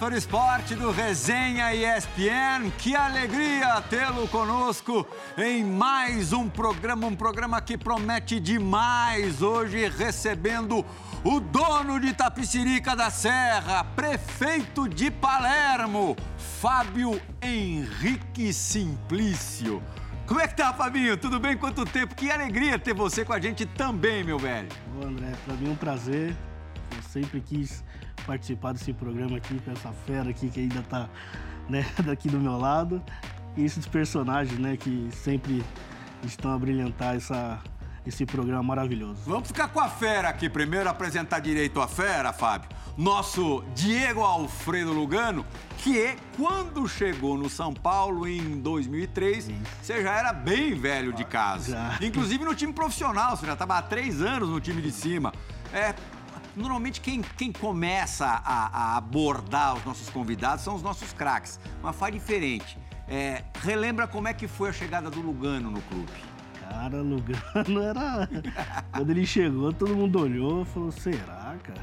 [0.00, 2.70] Do esporte do Resenha ESPN.
[2.78, 5.06] Que alegria tê-lo conosco
[5.38, 9.40] em mais um programa, um programa que promete demais.
[9.40, 10.84] Hoje recebendo
[11.22, 16.16] o dono de Tapicirica da Serra, prefeito de Palermo,
[16.60, 19.80] Fábio Henrique Simplício.
[20.26, 21.16] Como é que tá, Fabinho?
[21.16, 21.56] Tudo bem?
[21.56, 22.16] Quanto tempo?
[22.16, 24.68] Que alegria ter você com a gente também, meu velho.
[24.98, 26.34] Ô, André, pra mim é um prazer.
[26.96, 27.84] Eu sempre quis
[28.26, 31.08] participar desse programa aqui com essa fera aqui que ainda tá
[31.68, 33.02] né, daqui do meu lado.
[33.56, 35.64] E esses personagens, né, que sempre
[36.24, 37.60] estão a brilhantar essa,
[38.06, 39.22] esse programa maravilhoso.
[39.26, 42.68] Vamos ficar com a fera aqui primeiro, apresentar direito a fera, Fábio.
[42.96, 45.46] Nosso Diego Alfredo Lugano,
[45.78, 49.62] que quando chegou no São Paulo em 2003, Sim.
[49.80, 51.72] você já era bem velho de casa.
[51.72, 52.06] Já.
[52.06, 55.32] Inclusive no time profissional, você já estava há três anos no time de cima.
[55.72, 55.94] É,
[56.56, 61.94] Normalmente quem, quem começa a, a, abordar os nossos convidados são os nossos craques, mas
[61.96, 62.76] faz diferente.
[63.08, 66.12] É, relembra como é que foi a chegada do Lugano no clube.
[66.60, 68.28] Cara, Lugano era.
[68.92, 71.82] Quando ele chegou, todo mundo olhou e falou: será, cara?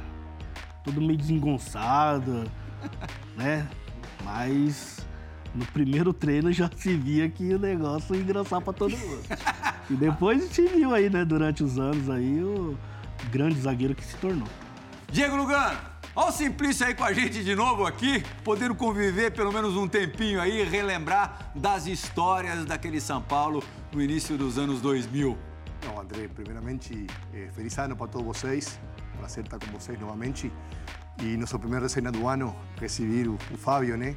[0.83, 2.50] Todo meio desengonçado,
[3.35, 3.67] né?
[4.23, 5.06] Mas
[5.53, 9.23] no primeiro treino já se via que o negócio ia engrossar pra todo mundo.
[9.89, 12.77] E depois gente viu aí, né, durante os anos aí, o
[13.31, 14.47] grande zagueiro que se tornou.
[15.11, 15.79] Diego Lugano,
[16.16, 19.88] olha o Simplício aí com a gente de novo aqui, podendo conviver pelo menos um
[19.88, 25.38] tempinho aí, relembrar das histórias daquele São Paulo no início dos anos 2000.
[25.85, 28.79] Não, André, primeiramente, eh, feliz ano para todos vocês,
[29.17, 30.51] prazer estar com vocês novamente.
[31.22, 34.16] E nosso primeiro resenha do ano, receber o, o Fábio, né?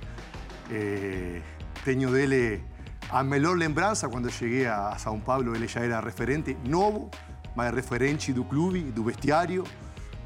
[0.71, 1.41] Eh,
[1.85, 2.63] tenho dele
[3.11, 7.11] a melhor lembrança quando cheguei a São Paulo, ele já era referente novo,
[7.55, 9.65] mas referente do clube, do vestiário,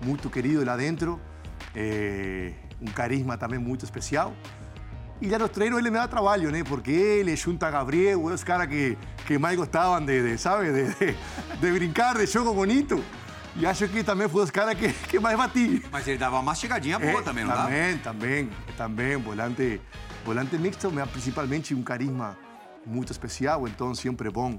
[0.05, 1.21] muito querido lá dentro,
[1.75, 4.35] eh, um carisma também muito especial.
[5.21, 6.63] E já nos treinos ele me dá trabalho, né?
[6.65, 10.95] Porque ele, junto a Gabriel, os caras que, que mais gostavam de, de sabe, de,
[10.95, 11.17] de,
[11.61, 13.03] de, brincar, de jogo bonito.
[13.57, 15.83] E acho que também foi os caras que, que mais bati.
[15.91, 18.03] Mas ele dava uma mastigadinha boa é, também, não também, dava?
[18.03, 19.81] Também, também, volante,
[20.25, 22.37] volante mixto, principalmente um carisma
[22.85, 24.59] muito especial, então sempre bom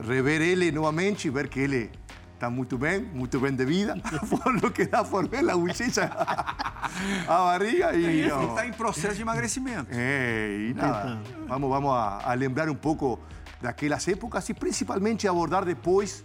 [0.00, 1.90] rever ele novamente e ver que ele
[2.34, 3.96] está muito bem, muito bem de vida,
[4.30, 6.04] por lo que dá por ver a bochecha,
[7.26, 8.26] a barriga e...
[8.26, 9.88] Está em processo de emagrecimento.
[9.90, 13.18] É, e nada, vamos, vamos a, a, lembrar um pouco
[13.60, 16.24] daquelas épocas e principalmente abordar depois,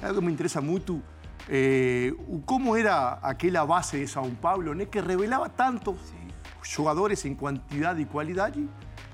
[0.00, 1.02] algo que me interessa muito,
[1.48, 2.12] eh,
[2.44, 6.28] como era aquela base de São Paulo, né, que revelava tanto Sim.
[6.62, 8.68] jogadores em quantidade e qualidade,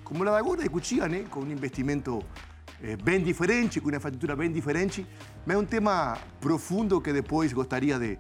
[0.05, 2.23] como la de agora de Cuchilla, né, com um investimento
[3.03, 5.07] bem diferente, com uma infraestrutura bem diferente,
[5.47, 8.19] mas é um tema profundo que depois gostaria de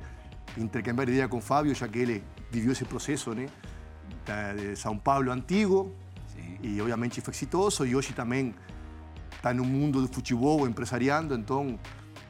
[0.56, 3.48] intercambiar ideia com o Fábio, já que ele viveu esse processo né,
[4.56, 5.92] de São Paulo antigo,
[6.28, 6.58] Sim.
[6.62, 8.54] e obviamente foi exitoso, e hoje também
[9.34, 11.78] está no mundo do futebol, empresariando, então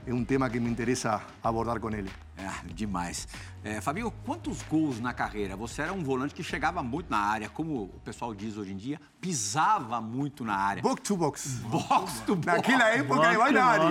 [0.07, 2.11] é um tema que me interessa abordar com ele.
[2.37, 3.29] É, demais.
[3.63, 5.55] É, Fabinho, quantos gols na carreira?
[5.57, 8.77] Você era um volante que chegava muito na área, como o pessoal diz hoje em
[8.77, 10.83] dia, pisava muito na área.
[10.83, 11.49] Box to box.
[11.69, 12.47] Box to box.
[12.47, 13.91] Naquela época ele vai na área.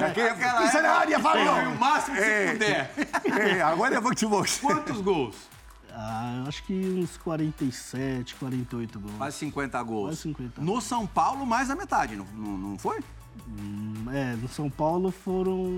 [0.00, 1.70] Naquela Pisa na área, Fabio.
[1.70, 2.92] O máximo que é, puder.
[3.40, 4.60] É, agora é box to box.
[4.60, 5.36] Quantos gols?
[6.00, 9.14] Ah, acho que uns 47, 48 gols.
[9.16, 10.10] Quase 50 gols.
[10.10, 10.60] Quase 50.
[10.60, 13.00] No São Paulo, mais da metade, não, não, não foi?
[13.46, 15.70] Hum, é, no São Paulo foram.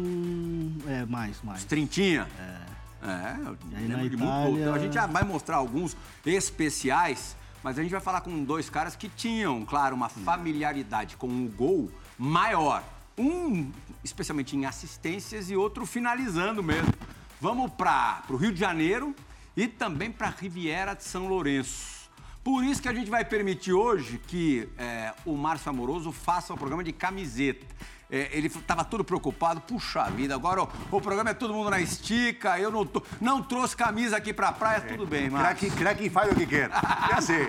[0.86, 1.64] É, mais, mais.
[1.64, 2.28] Trintinha?
[2.38, 2.70] É.
[3.02, 4.50] É, eu lembro de Itália...
[4.50, 4.74] muito.
[4.74, 8.94] A gente já vai mostrar alguns especiais, mas a gente vai falar com dois caras
[8.94, 12.84] que tinham, claro, uma familiaridade com o gol maior.
[13.16, 13.70] Um,
[14.04, 16.92] especialmente em assistências, e outro finalizando mesmo.
[17.40, 19.14] Vamos para o Rio de Janeiro
[19.56, 21.99] e também para a Riviera de São Lourenço.
[22.42, 26.56] Por isso que a gente vai permitir hoje que é, o Márcio Amoroso faça o
[26.56, 27.66] programa de camiseta.
[28.10, 31.80] É, ele estava todo preocupado, puxa vida, agora o, o, programa é todo mundo na
[31.80, 35.70] estica, eu não, tô, não trouxe camisa aqui pra praia, é, tudo bem, Márcio.
[35.72, 36.70] Craque faz o que quer.
[37.16, 37.48] É sei.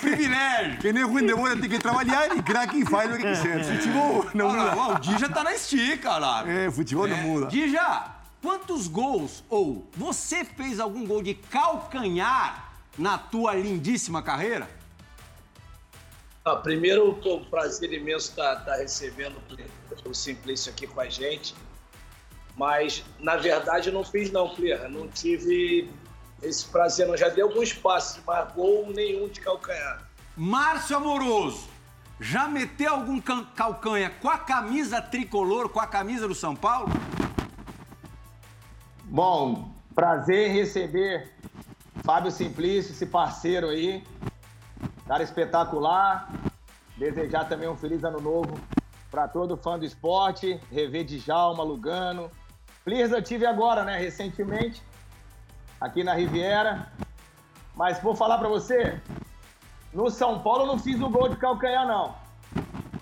[0.00, 0.78] Privilégio.
[0.78, 3.64] Quem nem ruim de tem que trabalhar e craque faz o que quiser.
[3.64, 4.74] Futebol não muda.
[4.76, 6.48] Não, o Dija tá na estica lá.
[6.48, 7.22] É, futebol não é.
[7.22, 7.46] muda.
[7.46, 8.04] Dija,
[8.40, 12.67] quantos gols ou você fez algum gol de calcanhar
[12.98, 14.68] na tua lindíssima carreira?
[16.44, 19.36] Ah, primeiro, é um prazer imenso estar, tá, estar tá recebendo
[20.04, 21.54] o Simplício aqui com a gente.
[22.56, 24.90] Mas, na verdade, eu não fiz não, Clear.
[24.90, 25.88] Não tive
[26.42, 27.06] esse prazer.
[27.06, 27.16] Não.
[27.16, 30.08] Já dei alguns passos, mas gol nenhum de calcanhar.
[30.36, 31.68] Márcio Amoroso,
[32.20, 36.88] já meteu algum calcanha com a camisa tricolor, com a camisa do São Paulo?
[39.04, 41.32] Bom, prazer em receber
[42.04, 44.04] Fábio Simplício, esse parceiro aí.
[45.06, 46.28] Cara espetacular.
[46.96, 48.58] Desejar também um feliz ano novo
[49.10, 50.60] para todo fã do esporte.
[50.70, 52.30] Rever Djalma, Lugano.
[52.84, 54.82] Flirs eu tive agora, né, recentemente,
[55.80, 56.90] aqui na Riviera.
[57.74, 59.00] Mas vou falar para você,
[59.92, 62.14] no São Paulo eu não fiz o gol de calcanhar, não.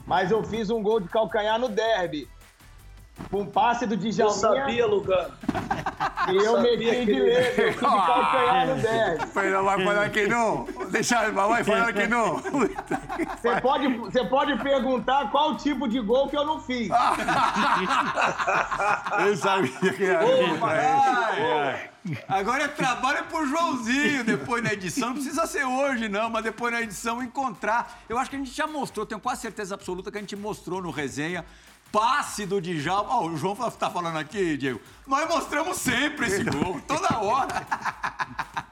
[0.05, 2.29] Mas eu fiz um gol de calcanhar no derby.
[3.31, 4.25] Com um passe do Djalminha.
[4.25, 5.33] Eu sabia, Lugano.
[6.29, 9.27] E eu meti de letra, eu fui de calcanhar no derby.
[9.33, 10.67] Pero vai falar que não.
[10.91, 12.37] Deixa, vai falar que não.
[12.37, 16.89] Você pode, você pode perguntar qual tipo de gol que eu não fiz.
[19.25, 20.25] Eu sabia que era.
[22.29, 25.09] Agora é trabalho pro Joãozinho depois na edição.
[25.09, 28.01] Não precisa ser hoje, não, mas depois na edição encontrar.
[28.09, 30.81] Eu acho que a gente já mostrou, tenho quase certeza absoluta que a gente mostrou
[30.83, 31.45] no resenha.
[31.93, 33.15] Passe do Djalma.
[33.17, 34.81] Ó, o João tá falando aqui, Diego.
[35.07, 37.67] Nós mostramos sempre esse gol, toda hora.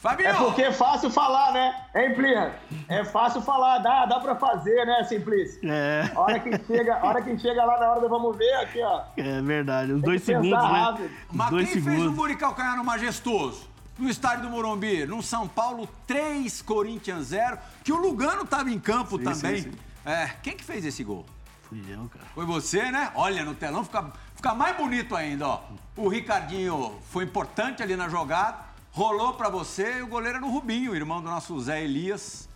[0.00, 0.28] Fabinho!
[0.28, 1.84] É porque é fácil falar, né?
[1.94, 2.54] Hein, Plinha?
[2.88, 5.60] É fácil falar, dá, dá pra fazer, né, Simplício?
[5.64, 6.10] É.
[6.14, 8.82] A hora que chega, a hora que chega lá na hora do vamos ver aqui,
[8.82, 9.02] ó.
[9.16, 11.10] É verdade, os Tem dois segundos, né?
[11.30, 12.28] Os Mas dois quem fez o segundos.
[12.28, 13.68] de calcanhar no Majestoso?
[13.98, 18.78] No estádio do Morumbi, no São Paulo, 3, Corinthians 0, que o Lugano tava em
[18.80, 19.62] campo também.
[19.62, 19.78] sim, sim.
[20.04, 21.26] É, quem que fez esse gol?
[21.70, 22.26] Fui eu, cara.
[22.34, 23.12] Foi você, né?
[23.14, 25.62] Olha, no telão fica, fica mais bonito ainda, ó.
[25.96, 28.58] O Ricardinho foi importante ali na jogada,
[28.90, 32.48] rolou pra você e o goleiro era o Rubinho, irmão do nosso Zé Elias.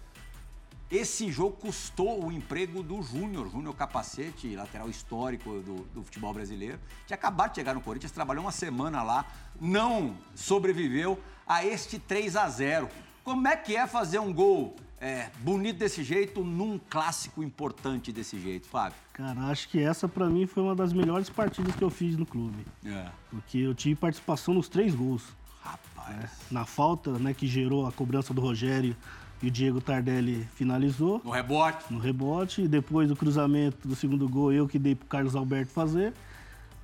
[0.91, 6.81] Esse jogo custou o emprego do Júnior, Júnior Capacete, lateral histórico do, do futebol brasileiro.
[7.07, 9.25] Tinha acabado de chegar no Corinthians, trabalhou uma semana lá,
[9.61, 12.89] não sobreviveu a este 3 a 0
[13.23, 14.75] Como é que é fazer um gol
[15.05, 18.97] é, bonito desse jeito num clássico importante desse jeito, Fábio?
[19.13, 22.25] Cara, acho que essa pra mim foi uma das melhores partidas que eu fiz no
[22.25, 22.65] clube.
[22.87, 23.07] É.
[23.31, 25.23] Porque eu tive participação nos três gols.
[25.63, 26.31] Rapaz.
[26.51, 28.97] Na falta, né, que gerou a cobrança do Rogério
[29.43, 31.93] e o Diego Tardelli finalizou No rebote.
[31.93, 32.63] no rebote.
[32.63, 36.15] E depois do cruzamento do segundo gol, eu que dei pro Carlos Alberto fazer.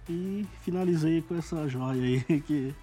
[0.08, 2.74] E finalizei com essa joia aí que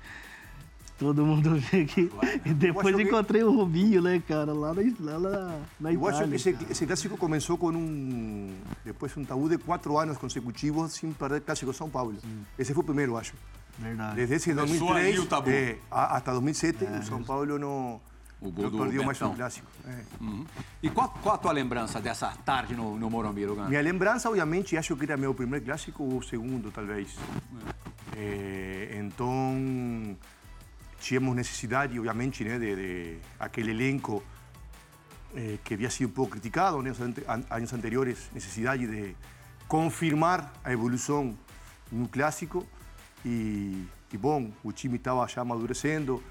[0.98, 2.10] todo mundo vê que.
[2.46, 6.08] E depois acho que- encontrei o Rubinho, né, cara, lá na, lá na, na Eu
[6.08, 6.30] acho Itália.
[6.30, 8.56] que esse, esse clássico começou com um.
[8.84, 12.16] Depois um tabu de quatro anos consecutivos sem perder clássico São Paulo.
[12.58, 13.34] Esse foi o primeiro, eu acho.
[13.80, 14.16] Verdade.
[14.16, 15.50] Desde esse Começou 2003 ali o tabu.
[15.50, 18.02] eh, a- hasta 2007, o São Paulo não,
[18.42, 19.68] O gol do perdeu mais um clássico.
[19.88, 20.02] É.
[20.82, 23.70] E qual, qual a tua lembrança dessa tarde no, no Morumbi, Lugano?
[23.70, 27.16] Minha lembrança, obviamente, acho que era meu primeiro clássico ou o segundo, talvez.
[28.16, 30.16] Eh, então,
[31.08, 32.76] tínhamos necessidade, obviamente, né, de,
[33.16, 34.22] de elenco
[35.34, 39.16] eh, que havia sido um pouco criticado nos an- anos anteriores, necessidade de
[39.70, 41.38] confirmar a evolução
[41.90, 42.68] no clássico.
[43.26, 46.22] E, e bom, o time estava já amadurecendo.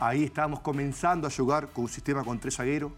[0.00, 2.90] Aí estávamos começando a jogar com o sistema com três zagueiros.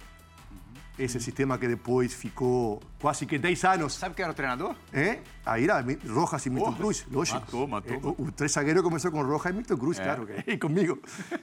[0.97, 4.77] Esse sistema que depois ficou quase que 10 anos Sabe quem era o treinador?
[4.93, 5.19] ¿Eh?
[5.45, 6.79] Ahí era Rojas y Milton Rojas.
[7.03, 7.41] Cruz, lógico.
[7.41, 7.93] Matou, matou.
[7.95, 11.01] Eh, o, o tres zagueiro começou com Rojas e Milton Cruz, claro, que, e comigo.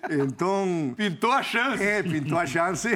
[0.10, 1.84] Então, Pintou a chance.
[1.84, 2.88] é, pintou a chance.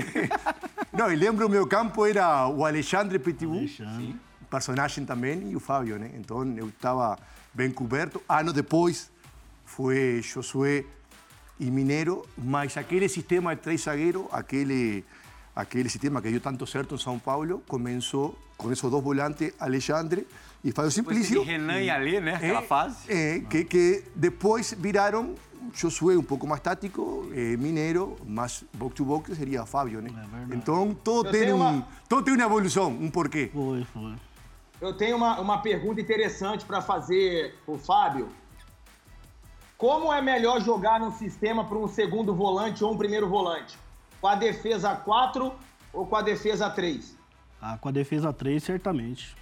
[0.94, 4.16] Não, e lembro o meu campo era o Alexandre Alexandre.
[4.50, 6.12] personagem também, e o Fábio, né?
[6.16, 7.20] Então eu estava
[7.54, 8.22] bem coberto.
[8.30, 9.12] Anos depois
[9.66, 10.86] foi Josué
[11.60, 15.04] e Mineiro, mas aquele sistema de três zagueiros, aquele,
[15.56, 20.28] aquele sistema que deu tanto certo em São Paulo, começou com esses dois volantes, Alexandre
[20.64, 21.44] e Fábio Simplício.
[21.44, 22.36] Renan e Alê, né?
[22.36, 22.98] Aquela É, fase.
[23.12, 25.36] é, que, que depois viraram
[25.74, 30.10] Josué um pouco mais tático, eh, Mineiro, mais box to box seria Fábio, né?
[30.14, 30.56] verdade.
[30.56, 33.50] então, todo tem, tenho um, uma- todo tem uma evolução, um porquê.
[33.52, 34.14] Foi, foi.
[34.80, 38.30] Eu tenho uma, uma pergunta interessante para fazer o Fábio.
[39.78, 43.78] Como é melhor jogar num sistema para um segundo volante ou um primeiro volante?
[44.26, 45.54] Com a defesa 4
[45.94, 47.16] ou com a defesa 3?
[47.62, 49.38] Ah, com a defesa 3, certamente.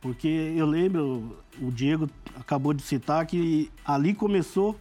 [0.00, 4.74] Porque eu lembro, o Diego acabou de citar que ali começou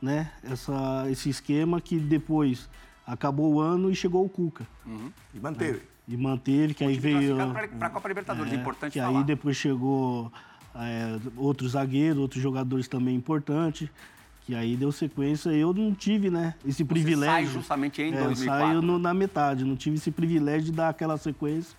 [0.00, 2.70] né, essa, esse esquema que depois
[3.04, 4.64] acabou o ano e chegou o Cuca.
[5.34, 5.82] E manteve.
[6.06, 7.38] E manteve, que aí veio.
[7.76, 9.18] Para a Copa Libertadores, é, importante que falar.
[9.18, 10.32] aí depois chegou
[10.76, 13.90] é, outros zagueiros, outros jogadores também importantes.
[14.46, 15.50] Que aí deu sequência.
[15.50, 17.26] Eu não tive, né, esse privilégio.
[17.32, 18.66] sai justamente em É, eu 2004.
[18.66, 21.76] saio no- na metade, não tive esse privilégio de dar aquela sequência.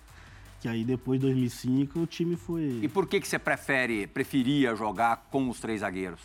[0.60, 2.80] Que aí depois, 2005, o time foi.
[2.82, 6.20] E por que, que você prefere, preferia jogar com os três zagueiros?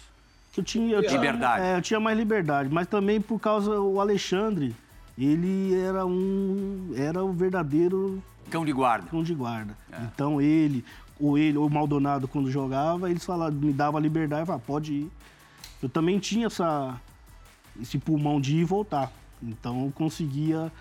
[0.55, 1.63] Eu tinha, eu tinha- Liberdade.
[1.65, 4.73] é, eu tinha mais liberdade, mas também por causa o Alexandre,
[5.17, 9.07] ele era um era o verdadeiro Cão de guarda.
[9.09, 9.77] cão de guarda.
[10.13, 10.83] Então ele,
[11.19, 15.11] ou ele, ou o Maldonado quando jogava, eles falavam, me dava liberdade, falava, pode ir.
[15.81, 16.99] Eu também tinha essa
[17.81, 19.11] esse pulmão de ir e voltar.
[19.41, 20.71] Então eu conseguia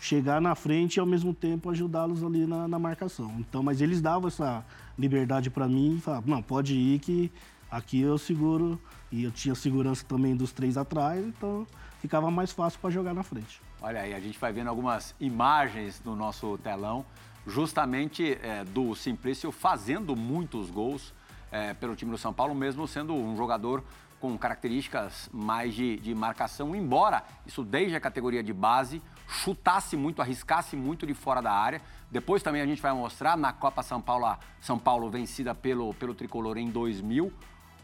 [0.00, 3.34] chegar na frente e ao mesmo tempo ajudá-los ali na, na, marcação.
[3.38, 4.64] Então, mas eles davam essa
[4.98, 7.30] liberdade para mim e falavam, não, pode ir que
[7.70, 8.80] aqui eu seguro
[9.12, 11.66] e eu tinha segurança também dos três atrás, então
[12.00, 13.60] ficava mais fácil para jogar na frente.
[13.82, 17.04] Olha aí, a gente vai vendo algumas imagens no nosso telão,
[17.46, 21.12] justamente é, do Simplício fazendo muitos gols
[21.52, 23.82] é, pelo time do São Paulo, mesmo sendo um jogador
[24.20, 30.20] com características mais de, de marcação, embora isso desde a categoria de base chutasse muito,
[30.20, 31.80] arriscasse muito de fora da área.
[32.10, 36.14] Depois também a gente vai mostrar na Copa São Paulo, São Paulo vencida pelo, pelo
[36.14, 37.32] Tricolor em 2000,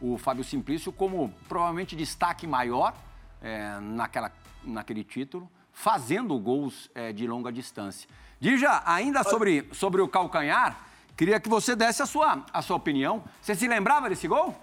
[0.00, 2.94] o Fábio Simplício como provavelmente destaque maior
[3.40, 4.30] é, naquela,
[4.64, 8.08] naquele título, fazendo gols é, de longa distância.
[8.38, 10.76] Dija, ainda sobre, sobre o calcanhar,
[11.16, 13.24] queria que você desse a sua, a sua opinião.
[13.40, 14.54] Você se lembrava desse gol?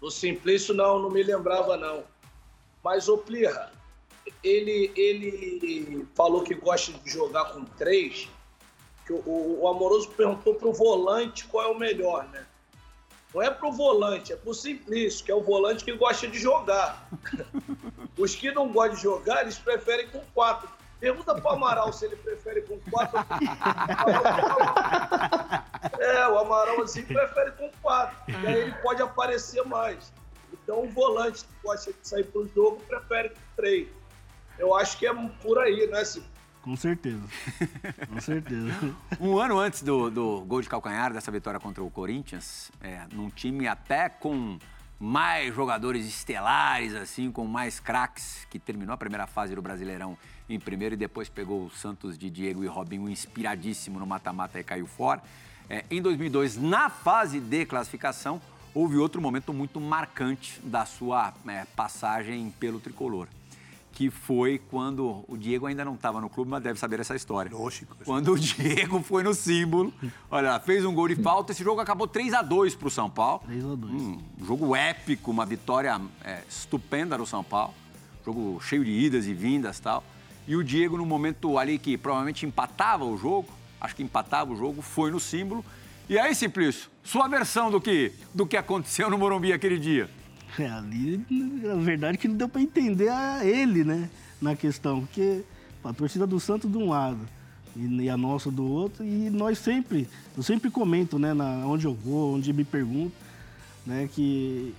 [0.00, 2.04] Do Simplício, não, não me lembrava, não.
[2.82, 3.70] Mas, ô Plirra,
[4.42, 8.28] ele, ele falou que gosta de jogar com três.
[9.06, 12.46] Que o, o Amoroso perguntou para o volante qual é o melhor, né?
[13.34, 16.26] Não é para o volante, é para o Simplício, que é o volante que gosta
[16.26, 17.08] de jogar.
[18.18, 20.68] Os que não gostam de jogar, eles preferem com quatro.
[21.00, 23.18] Pergunta para o Amaral se ele prefere com quatro.
[25.98, 28.16] é, o Amaral assim prefere com quatro.
[28.28, 30.12] E aí ele pode aparecer mais.
[30.52, 33.88] Então o volante que gosta de sair para o jogo prefere com três.
[34.58, 36.28] Eu acho que é por aí, né, Cip?
[36.60, 37.22] Com certeza.
[38.06, 38.70] Com certeza.
[39.18, 43.30] um ano antes do, do gol de calcanhar, dessa vitória contra o Corinthians, é, num
[43.30, 44.58] time até com
[44.98, 50.18] mais jogadores estelares, assim, com mais craques, que terminou a primeira fase do Brasileirão
[50.54, 54.64] em primeiro e depois pegou o Santos de Diego e Robinho inspiradíssimo no mata-mata e
[54.64, 55.22] caiu fora.
[55.68, 58.40] É, em 2002, na fase de classificação,
[58.74, 63.28] houve outro momento muito marcante da sua é, passagem pelo tricolor
[63.92, 67.50] que foi quando o Diego ainda não estava no clube, mas deve saber essa história.
[67.54, 67.96] Lógico.
[68.04, 69.92] Quando o Diego foi no símbolo,
[70.30, 73.10] olha, fez um gol de falta, esse jogo acabou 3 a 2 para o São
[73.10, 73.42] Paulo.
[73.46, 77.74] 3 a 2 um jogo épico, uma vitória é, estupenda do São Paulo.
[78.24, 80.02] Jogo cheio de idas e vindas tal.
[80.50, 83.48] E o Diego, no momento ali que provavelmente empatava o jogo,
[83.80, 85.64] acho que empatava o jogo, foi no símbolo.
[86.08, 90.10] E aí, Simplício, sua versão do que, do que aconteceu no Morumbi aquele dia?
[90.58, 91.24] É, ali,
[91.70, 94.10] a verdade é que não deu para entender a ele, né,
[94.42, 95.44] na questão, porque
[95.84, 97.20] a torcida do Santos de um lado
[97.76, 101.94] e, a nossa do outro, e nós sempre, eu sempre comento, né, na, onde eu
[101.94, 103.14] vou, onde me pergunto,
[103.86, 104.74] né, que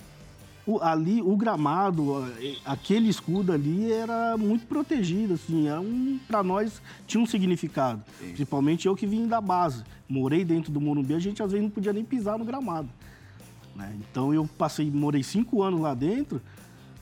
[0.66, 2.26] o, ali o gramado,
[2.66, 8.28] aquele escudo ali era muito protegido, assim, era um, para nós tinha um significado, Sim.
[8.28, 11.72] principalmente eu que vim da base, morei dentro do Morumbi, a gente às vezes não
[11.72, 12.90] podia nem pisar no gramado.
[13.76, 13.96] Né?
[14.00, 16.42] Então eu passei, morei cinco anos lá dentro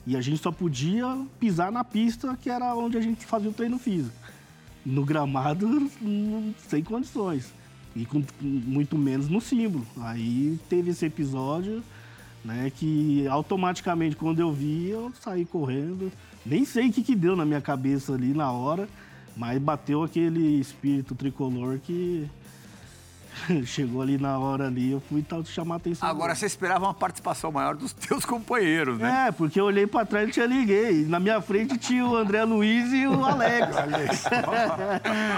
[0.05, 3.53] e a gente só podia pisar na pista que era onde a gente fazia o
[3.53, 4.15] treino físico.
[4.85, 5.91] No gramado,
[6.67, 7.53] sem condições.
[7.95, 9.85] E com, muito menos no símbolo.
[9.99, 11.83] Aí teve esse episódio,
[12.43, 16.11] né, que automaticamente quando eu vi, eu saí correndo.
[16.45, 18.87] Nem sei o que, que deu na minha cabeça ali na hora,
[19.35, 22.29] mas bateu aquele espírito tricolor que
[23.65, 26.07] Chegou ali na hora ali, eu fui tal, chamar a atenção.
[26.07, 26.39] Agora dele.
[26.39, 29.27] você esperava uma participação maior dos teus companheiros, né?
[29.27, 31.05] É, porque eu olhei pra trás e tinha ninguém.
[31.05, 33.75] Na minha frente tinha o André Luiz e o Alex.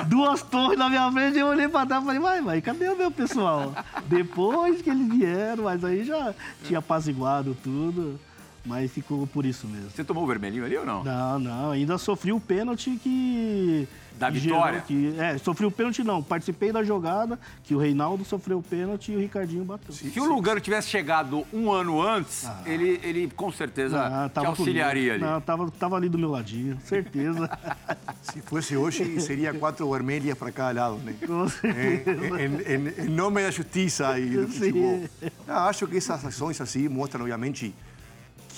[0.08, 2.98] Duas torres na minha frente, eu olhei pra trás e falei, vai, vai, cadê o
[2.98, 3.74] meu pessoal?
[4.05, 8.20] Depois que eles vieram, mas aí já tinha apaziguado tudo.
[8.63, 9.89] Mas ficou por isso mesmo.
[9.89, 11.03] Você tomou o vermelhinho ali ou não?
[11.03, 11.72] Não, não.
[11.72, 13.88] Ainda sofri o pênalti que.
[14.20, 14.82] Da vitória?
[14.82, 16.22] Que, é, sofri o pênalti não.
[16.22, 19.91] Participei da jogada, que o Reinaldo sofreu o pênalti e o Ricardinho bateu.
[19.91, 22.62] Se o Lugano tivesse chegado um ano antes, ah.
[22.68, 25.24] ele, ele com certeza não, te auxiliaria ali.
[25.24, 27.50] Não, tava, tava ali do meu ladinho, certeza.
[28.22, 31.15] Se fosse hoje, seria quatro vermelhas para cada lado, né?
[31.25, 32.12] Com certeza.
[32.39, 35.03] Em, em, em nome da justiça e do futebol.
[35.48, 37.74] acho que essas ações assim mostram, obviamente,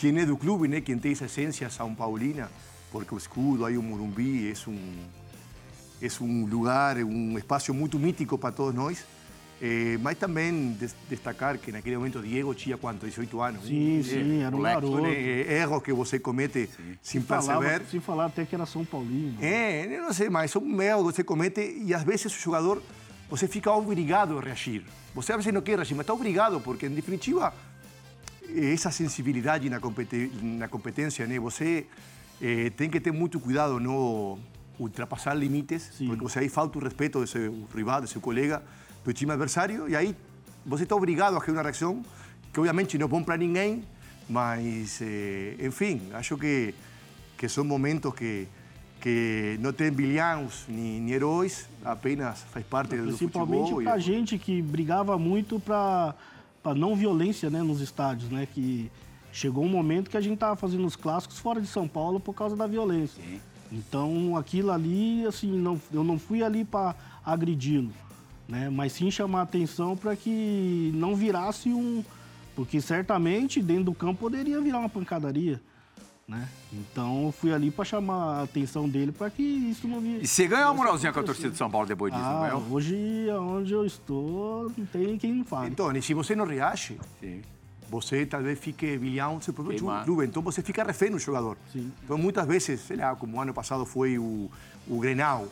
[0.04, 2.52] quem é do clube, né, quem tem essa essência São Paulina,
[2.92, 4.98] porque o escudo aí o Morumbi é um
[6.02, 9.06] é um lugar, um espaço muito mítico para todos nós.
[9.62, 10.78] Eh, mas também
[11.10, 13.06] destacar que naquele momento Diego tinha quanto?
[13.06, 13.66] 18 anos?
[13.66, 14.04] Sim, né?
[14.04, 15.06] sim, era um garoto.
[15.08, 16.98] Erros que você comete sim.
[17.02, 17.54] sem perceber.
[17.54, 19.38] Falava, sem falar até que era São Paulino.
[19.42, 22.84] É, eu não sei, mas são erros que você comete e às vezes o jogador,
[23.30, 24.84] você fica obrigado a reagir.
[25.16, 27.54] Você às vezes não quer reagir, mas está obrigado, porque em definitiva
[28.56, 29.80] essa sensibilidade na,
[30.42, 31.40] na competência, né?
[31.40, 31.86] Você
[32.42, 34.40] eh, tem que ter muito cuidado, não
[34.80, 36.08] ultrapassar limites, Sim.
[36.08, 38.62] porque você aí falta o respeito do seu rival, do seu colega,
[39.04, 40.16] do time adversário, e aí
[40.66, 42.04] você está obrigado a ter uma reação
[42.52, 43.84] que obviamente não é bom para ninguém,
[44.30, 46.74] mas, eh, enfim, acho que
[47.38, 48.48] que são momentos que
[49.02, 53.46] que não tem vilãos nem, nem heróis, apenas faz parte do futebol.
[53.46, 56.16] Principalmente para gente que brigava muito para
[56.76, 58.46] não violência né, nos estádios, né?
[58.46, 58.92] Que
[59.32, 62.34] chegou um momento que a gente estava fazendo os clássicos fora de São Paulo por
[62.34, 63.24] causa da violência.
[63.24, 63.42] Sim.
[63.72, 67.92] Então, aquilo ali, assim, não, eu não fui ali para agredi-lo,
[68.48, 68.70] né?
[68.70, 72.04] Mas sim chamar a atenção para que não virasse um...
[72.56, 75.60] Porque certamente dentro do campo poderia virar uma pancadaria.
[76.28, 76.48] Né?
[76.72, 80.20] Então eu fui ali para chamar a atenção dele para que isso não via.
[80.20, 82.46] E você ganhou uma moralzinha com a torcida de São Paulo depois disso, ah, não
[82.46, 82.56] é?
[82.56, 85.70] Hoje, onde eu estou, não tem quem me fale.
[85.70, 87.42] Então, e se você não reage, Sim.
[87.90, 90.26] você talvez fique vilão do seu próprio clube.
[90.26, 91.58] Então você fica refém no jogador.
[91.74, 91.92] Sim.
[92.06, 94.50] Então muitas vezes, sei lá, como ano passado foi o,
[94.88, 95.50] o Grenal,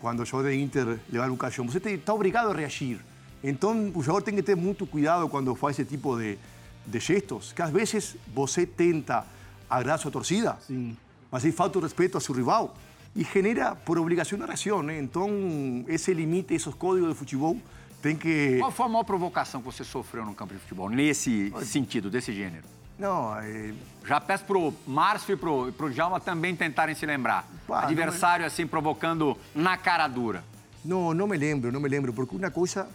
[0.00, 2.98] quando o jogador de Inter levaram um caixão, você está obrigado a reagir.
[3.42, 6.38] Então o jogador tem que ter muito cuidado quando faz esse tipo de,
[6.86, 9.26] de gestos, que às vezes você tenta
[9.68, 10.58] a su torcida.
[10.66, 10.96] Sí.
[11.30, 12.70] Mas hay falta de respeto a su rival
[13.14, 14.98] y genera por obrigación a reação, né?
[14.98, 17.56] Então, esse limite, esses códigos de futebol
[18.00, 18.58] tem que...
[18.60, 22.32] Qual foi a maior provocação que você sofreu no campo de futebol, nesse sentido, desse
[22.32, 22.64] gênero?
[22.98, 23.74] Não, é...
[24.06, 27.48] Já peço pro Márcio e pro, pro Djalma também tentarem se lembrar.
[27.66, 28.46] Pá, Adversário, me...
[28.46, 30.44] assim, provocando na cara dura.
[30.84, 32.88] Não, não me lembro, não me lembro, porque uma coisa,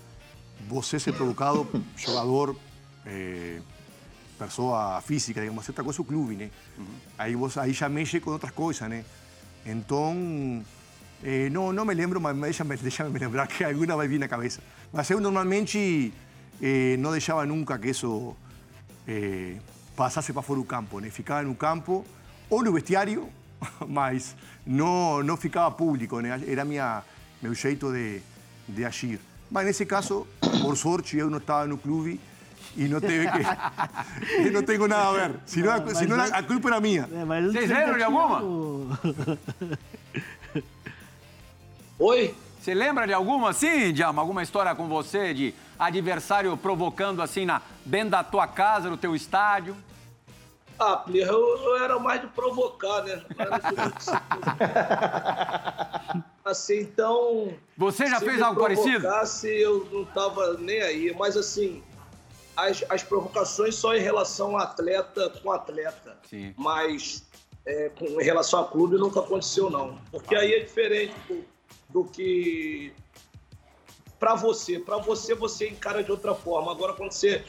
[0.67, 1.67] você ser provocado,
[1.97, 2.55] jogador...
[3.05, 3.59] É
[4.39, 6.49] pessoa física, digamos, coisa é o clube, né?
[6.77, 6.85] Uhum.
[7.17, 9.03] Aí, você, aí já mexe com outras coisas, né?
[9.65, 10.63] Então,
[11.23, 14.27] eh, não, não me lembro, mas deixa-me deixa me lembrar que alguma vai vir na
[14.27, 14.61] cabeça.
[14.93, 16.13] Mas eu normalmente
[16.61, 18.35] eh, não deixava nunca que isso
[19.07, 19.57] eh,
[19.95, 21.09] passasse para fora do campo, né?
[21.09, 22.05] Ficava no campo
[22.49, 23.29] ou no vestiário,
[23.87, 26.41] mas não, não ficava público, né?
[26.47, 27.03] Era minha,
[27.41, 28.21] meu jeito de,
[28.69, 29.19] de agir.
[29.51, 30.25] Mas nesse caso,
[30.61, 32.19] por sorte, eu não estava no clube
[32.75, 34.45] y no te que.
[34.47, 35.39] y no tengo nada a ver.
[35.45, 37.07] Si no, no, si no la, culpa era mía.
[37.07, 38.41] Vocês lembram de alguma?
[41.99, 42.35] Oi?
[42.61, 44.21] Você lembra de alguma, sim, Djalma?
[44.21, 49.15] Alguma história com você de adversário provocando assim na, dentro da tua casa, no teu
[49.15, 49.75] estádio?
[50.77, 53.21] Ah, Plirra, eu, eu, era mais de provocar, né?
[56.45, 57.53] assim, então.
[57.77, 59.05] Você já fez algo parecido?
[59.25, 61.83] Se eu não tava nem aí, mas assim,
[62.67, 66.17] as, as provocações só em relação a atleta com atleta.
[66.29, 66.53] Sim.
[66.57, 67.25] Mas
[67.65, 69.99] é, com, em relação a clube nunca aconteceu, não.
[70.11, 71.43] Porque aí é diferente do,
[71.89, 72.93] do que
[74.19, 74.79] para você.
[74.79, 76.71] Para você, você encara de outra forma.
[76.71, 77.43] Agora, quando você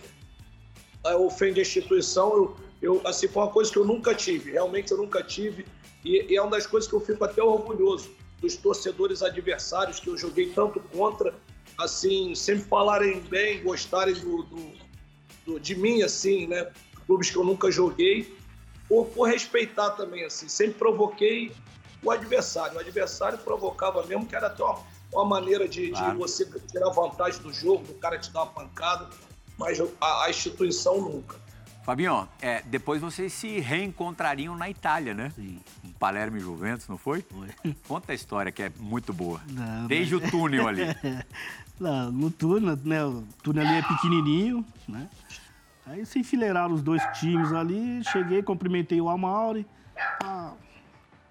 [1.05, 4.53] é, ofende a instituição, eu, eu, assim, foi uma coisa que eu nunca tive.
[4.53, 5.66] Realmente eu nunca tive.
[6.05, 10.09] E, e é uma das coisas que eu fico até orgulhoso dos torcedores adversários que
[10.09, 11.35] eu joguei tanto contra,
[11.77, 14.89] assim, sempre falarem bem, gostarem do, do
[15.44, 16.70] do, de mim, assim, né?
[17.07, 18.35] Clubes que eu nunca joguei,
[18.88, 20.48] por, por respeitar também, assim.
[20.48, 21.53] Sempre provoquei
[22.03, 22.76] o adversário.
[22.76, 24.81] O adversário provocava mesmo, que era até uma,
[25.12, 26.12] uma maneira de, claro.
[26.12, 29.09] de, você tirar vantagem do jogo, do cara te dar uma pancada,
[29.59, 31.37] mas a, a instituição nunca.
[31.83, 35.33] Fabinho, é, depois vocês se reencontrariam na Itália, né?
[35.35, 35.61] Sim.
[35.98, 37.22] Palermo e Juventus, não foi?
[37.22, 37.74] Foi.
[37.88, 39.40] Conta a história que é muito boa.
[39.48, 40.29] Não, Desde mas...
[40.29, 40.83] o túnel ali.
[41.81, 43.05] não, no túnel, né?
[43.05, 45.09] O túnel ali é pequenininho, né?
[45.87, 49.66] Aí se enfileiraram os dois times ali, cheguei, cumprimentei o Amauri.
[50.23, 50.53] Ah,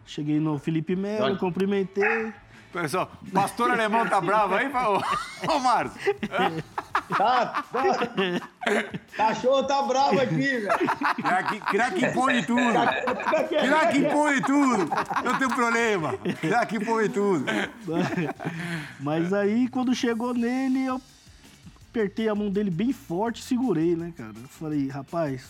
[0.05, 2.33] cheguei no Felipe Melo, cumprimentei.
[2.73, 5.99] Pessoal, pastor alemão tá bravo aí, ô, ô Márcio?
[7.17, 8.09] Tá, tá.
[9.15, 10.69] Cachorro tá bravo aqui, velho.
[11.71, 12.73] Crack impõe tudo.
[13.49, 14.89] Crack impõe tudo.
[15.23, 16.13] Não tem problema.
[16.39, 17.45] Crack impõe tudo.
[18.99, 21.01] Mas aí, quando chegou nele, eu
[21.89, 24.33] apertei a mão dele bem forte e segurei, né, cara?
[24.35, 25.49] Eu falei, rapaz,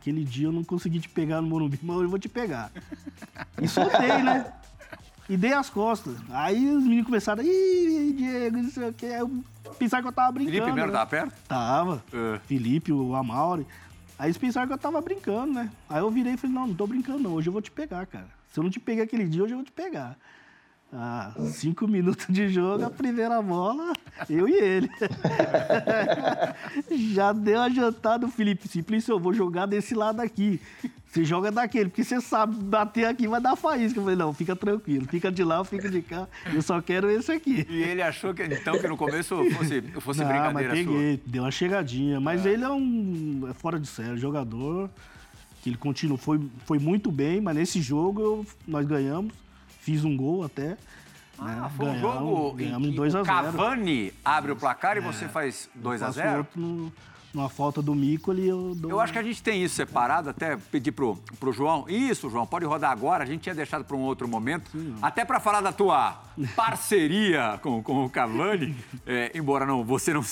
[0.00, 2.72] aquele dia eu não consegui te pegar no Morumbi, mas eu vou te pegar.
[3.60, 4.52] E soltei, né?
[5.32, 6.14] E dei as costas.
[6.30, 9.06] Aí os meninos começaram, ih, Diego, não sei o quê.
[9.06, 9.44] Eu
[9.78, 10.58] pensaram que eu tava brincando.
[10.58, 10.92] Felipe mesmo né?
[10.92, 11.32] tava perto?
[11.48, 12.04] Tava.
[12.12, 12.38] Uh.
[12.40, 13.66] Felipe, o Amauri.
[14.18, 15.70] Aí eles pensaram que eu tava brincando, né?
[15.88, 18.04] Aí eu virei e falei, não, não tô brincando não, hoje eu vou te pegar,
[18.04, 18.26] cara.
[18.52, 20.18] Se eu não te peguei aquele dia, hoje eu vou te pegar.
[20.94, 23.94] Ah, cinco minutos de jogo, a primeira bola,
[24.28, 24.90] eu e ele.
[27.14, 28.68] Já deu a jantada, Felipe.
[28.68, 30.60] Simplício, eu vou jogar desse lado aqui.
[31.06, 33.98] Você joga daquele, porque você sabe, bater aqui vai dar faísca.
[33.98, 37.32] Eu falei, não, fica tranquilo, fica de lá, fica de cá, eu só quero esse
[37.32, 37.66] aqui.
[37.70, 41.22] E ele achou que, então, que no começo fosse, fosse não, brincadeira mas peguei, sua.
[41.26, 42.20] deu uma chegadinha.
[42.20, 42.50] Mas é.
[42.50, 44.90] ele é um é fora de série, jogador,
[45.62, 49.32] que ele continua, foi, foi muito bem, mas nesse jogo eu, nós ganhamos
[49.82, 50.76] fiz um gol até.
[51.38, 51.70] Ah, né?
[51.76, 53.26] foi um jogo ganhamos em que 2 a 0.
[53.26, 56.92] Cavani abre o placar e você é, faz 2 a 0 no,
[57.34, 58.90] numa falta do Micoli, eu dou...
[58.90, 61.86] Eu acho que a gente tem isso separado, até pedir pro, pro João.
[61.88, 63.24] Isso, João, pode rodar agora.
[63.24, 64.70] A gente tinha deixado para um outro momento.
[64.70, 66.20] Sim, até para falar da tua
[66.54, 70.22] parceria com, com o Cavani, é, embora não, você não,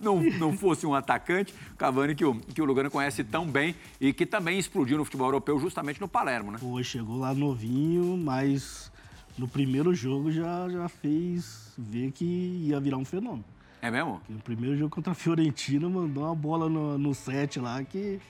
[0.00, 4.12] não, não fosse um atacante, Cavani que o, que o Lugano conhece tão bem e
[4.12, 6.58] que também explodiu no futebol europeu justamente no Palermo, né?
[6.58, 8.90] Foi, chegou lá novinho, mas
[9.38, 13.44] no primeiro jogo já, já fez ver que ia virar um fenômeno.
[13.82, 14.20] É mesmo?
[14.28, 18.20] No primeiro jogo contra a Fiorentina, mandou uma bola no, no set lá que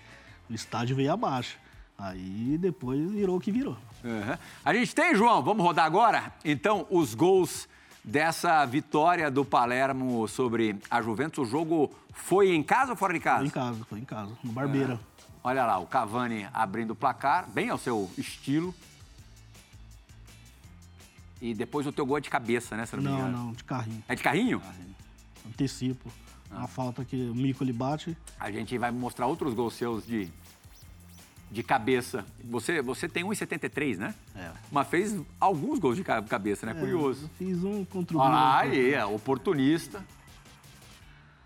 [0.50, 1.58] o estádio veio abaixo.
[1.98, 3.76] Aí depois virou o que virou.
[4.04, 4.36] Uhum.
[4.64, 6.32] A gente tem, João, vamos rodar agora?
[6.44, 7.68] Então, os gols
[8.06, 11.48] dessa vitória do Palermo sobre a Juventus.
[11.48, 13.38] O jogo foi em casa ou fora de casa?
[13.38, 14.94] Foi em casa, foi em casa, no Barbeira.
[14.94, 14.98] É.
[15.42, 18.74] Olha lá, o Cavani abrindo o placar, bem ao seu estilo.
[21.40, 22.84] E depois o teu gol é de cabeça, né?
[22.94, 24.02] não, não, não, de carrinho.
[24.08, 24.60] É de carrinho?
[24.60, 24.96] carrinho
[25.48, 26.10] antecipo.
[26.50, 26.58] Ah.
[26.58, 28.16] Uma falta que o Mico ele bate.
[28.38, 30.28] A gente vai mostrar outros gols seus de,
[31.50, 32.24] de cabeça.
[32.44, 34.14] Você, você tem 1,73, né?
[34.34, 34.50] É.
[34.70, 36.72] Mas fez alguns gols de cabeça, né?
[36.72, 37.30] É, Curioso.
[37.38, 40.04] fiz um contra o Ah, aí, é, oportunista.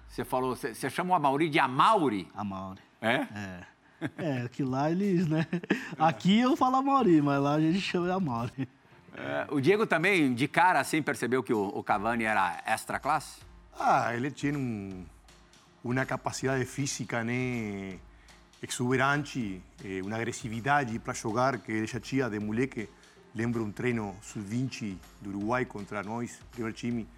[0.09, 2.29] Você falou, você, você chama o Amauri de Amauri?
[2.35, 2.81] Amauri.
[3.00, 3.14] É?
[3.14, 3.61] É.
[4.16, 5.46] É, que lá eles, né?
[5.98, 8.68] Aqui eu falo Amauri, mas lá a gente chama de Amauri.
[9.14, 13.40] É, o Diego também, de cara, assim, percebeu que o, o Cavani era extra classe?
[13.78, 15.04] Ah, ele tinha um,
[15.82, 17.98] uma capacidade física né,
[18.62, 22.88] exuberante, eh, uma agressividade para jogar que ele já tinha de moleque.
[23.34, 27.08] Lembro um treino sub-20 do Uruguai contra nós, primeiro time.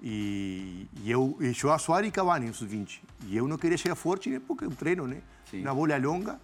[0.00, 3.00] E, e eu, eu jogava Soares e Cavani no sub-20.
[3.26, 5.20] E eu não queria chegar forte, né, porque é um treino, né?
[5.50, 5.62] Sim.
[5.62, 6.40] Uma bola longa.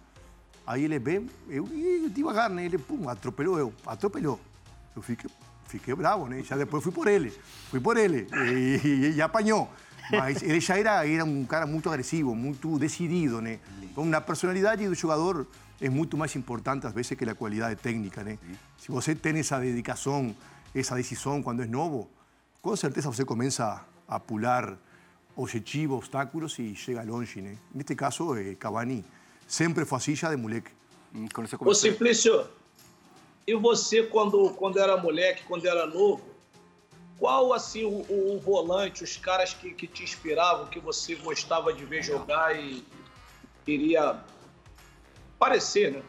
[0.67, 2.65] Aí ele vem, eu, eu devagar, né?
[2.65, 4.39] Ele, pum, atropelou eu, atropelou.
[4.95, 5.29] Eu fiquei,
[5.67, 6.41] fiquei bravo, né?
[6.43, 7.31] Já depois fui por ele,
[7.69, 9.69] fui por ele e, e, e apanhou.
[10.11, 13.59] Mas ele já era, era um cara muito agressivo, muito decidido, né?
[13.81, 15.47] Então, a personalidade do jogador
[15.81, 18.37] é muito mais importante às vezes que a qualidade técnica, né?
[18.77, 20.35] Se você tem essa dedicação,
[20.73, 22.09] essa decisão quando é novo,
[22.61, 24.77] com certeza você começa a pular
[25.35, 27.57] objetivos, obstáculos e chega longe, né?
[27.73, 29.03] Neste caso, eh, Cavani
[29.47, 30.71] sempre foi assim já de moleque.
[31.13, 31.67] Você começou...
[31.67, 32.47] Ô, Simplício,
[33.47, 36.21] e você, quando, quando era moleque, quando era novo,
[37.19, 41.71] qual assim o, o, o volante, os caras que, que te inspiravam, que você gostava
[41.73, 42.83] de ver jogar e
[43.63, 44.19] queria
[45.37, 46.01] parecer, né?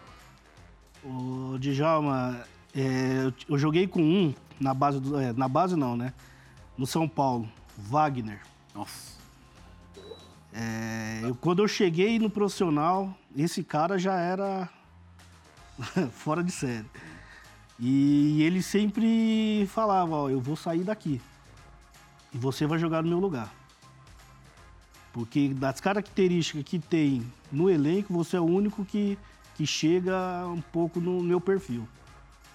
[1.05, 2.45] O Djalma,
[2.75, 6.13] é, eu joguei com um na base do, é, na base não, né?
[6.77, 8.41] No São Paulo, Wagner.
[8.75, 9.17] Nossa.
[10.53, 14.69] É, eu, quando eu cheguei no profissional, esse cara já era
[16.11, 16.87] fora de série.
[17.79, 21.21] E ele sempre falava, ó, eu vou sair daqui.
[22.33, 23.53] E você vai jogar no meu lugar.
[25.13, 29.19] Porque das características que tem no elenco, você é o único que,
[29.55, 31.87] que chega um pouco no meu perfil.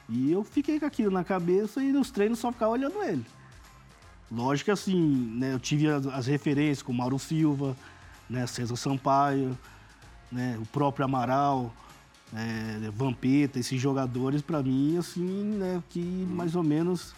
[0.07, 3.25] E eu fiquei com aquilo na cabeça e nos treinos só ficava olhando ele.
[4.31, 4.99] Lógico que assim,
[5.37, 7.75] né, eu tive as, as referências com Mauro Silva,
[8.29, 9.57] né, César Sampaio,
[10.31, 11.73] né, o próprio Amaral,
[12.35, 17.13] é, Vampeta, esses jogadores, para mim, assim, né, que mais ou menos,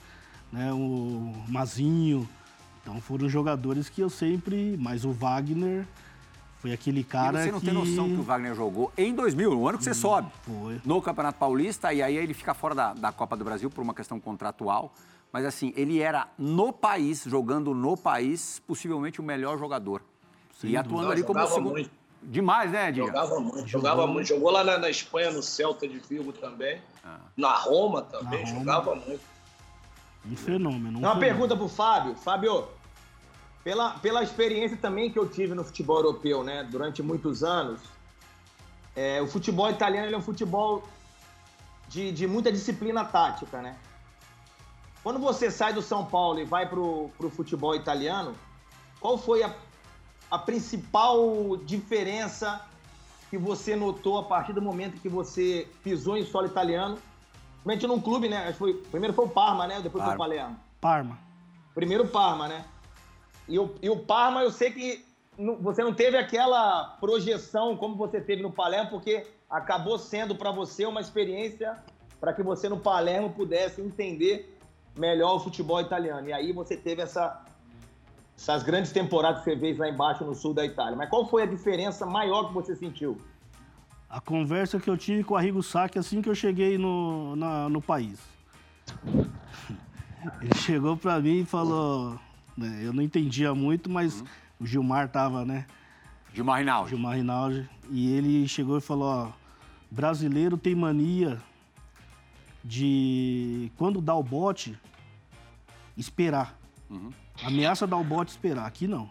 [0.52, 2.28] né, o Mazinho,
[2.82, 5.86] então foram jogadores que eu sempre, mas o Wagner
[6.60, 7.45] foi aquele cara que...
[7.45, 7.65] você não que...
[7.65, 10.82] tem noção que o Wagner jogou em 2000, no ano que você hum, sobe, foi.
[10.84, 13.93] no Campeonato Paulista, e aí ele fica fora da, da Copa do Brasil por uma
[13.93, 14.93] questão contratual,
[15.32, 20.04] mas assim, ele era no país, jogando no país, possivelmente o melhor jogador.
[20.60, 21.71] Sem e atuando ali como segundo...
[21.71, 23.07] Muito Demais, né, Edinho?
[23.07, 24.27] Jogava muito, jogava muito.
[24.27, 26.81] Jogou lá na, na, Espanha, no Celta de Vigo também.
[27.03, 27.19] Ah.
[27.36, 29.05] Na Roma também, na jogava Roma.
[29.05, 29.23] muito.
[30.25, 30.97] Um fenômeno.
[30.97, 31.19] Um Uma fenômeno.
[31.19, 32.15] pergunta pro Fábio.
[32.15, 32.67] Fábio,
[33.63, 37.81] pela, pela experiência também que eu tive no futebol europeu, né, durante muitos anos,
[38.95, 40.83] é, o futebol italiano é um futebol
[41.88, 43.77] de, de muita disciplina tática, né?
[45.01, 48.33] Quando você sai do São Paulo e vai pro, pro futebol italiano,
[48.99, 49.53] qual foi a
[50.34, 52.60] a principal diferença
[53.30, 56.98] que você notou a partir do momento que você pisou em solo italiano?
[57.63, 58.52] Principalmente num clube, né?
[58.54, 59.80] Foi, primeiro foi o Parma, né?
[59.80, 60.06] Depois Parma.
[60.06, 60.60] foi o Palermo.
[60.82, 61.19] Parma.
[61.76, 62.65] Primeiro o Parma, né?
[63.48, 65.06] E o, e o Parma, eu sei que
[65.38, 70.50] não, você não teve aquela projeção como você teve no Palermo, porque acabou sendo para
[70.50, 71.78] você uma experiência
[72.19, 74.58] para que você no Palermo pudesse entender
[74.98, 76.28] melhor o futebol italiano.
[76.28, 77.46] E aí você teve essa
[78.38, 80.96] essas grandes temporadas que você fez lá embaixo no sul da Itália.
[80.96, 83.17] Mas qual foi a diferença maior que você sentiu?
[84.10, 87.69] A conversa que eu tive com o Arrigo Sacchi assim que eu cheguei no, na,
[87.69, 88.19] no país.
[90.41, 92.17] Ele chegou para mim e falou,
[92.58, 94.28] né, eu não entendia muito, mas uhum.
[94.62, 95.65] o Gilmar tava, né,
[96.34, 96.89] Gilmar Rinaldi.
[96.89, 97.69] Gilmar Rinaldi.
[97.89, 99.32] E ele chegou e falou, ó,
[99.91, 101.39] brasileiro tem mania
[102.63, 104.78] de, quando dá o bote,
[105.96, 106.58] esperar.
[106.89, 107.12] Uhum.
[107.45, 108.65] Ameaça dar o bote esperar.
[108.65, 109.10] Aqui não.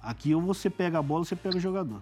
[0.00, 2.00] Aqui ou você pega a bola ou você pega o jogador.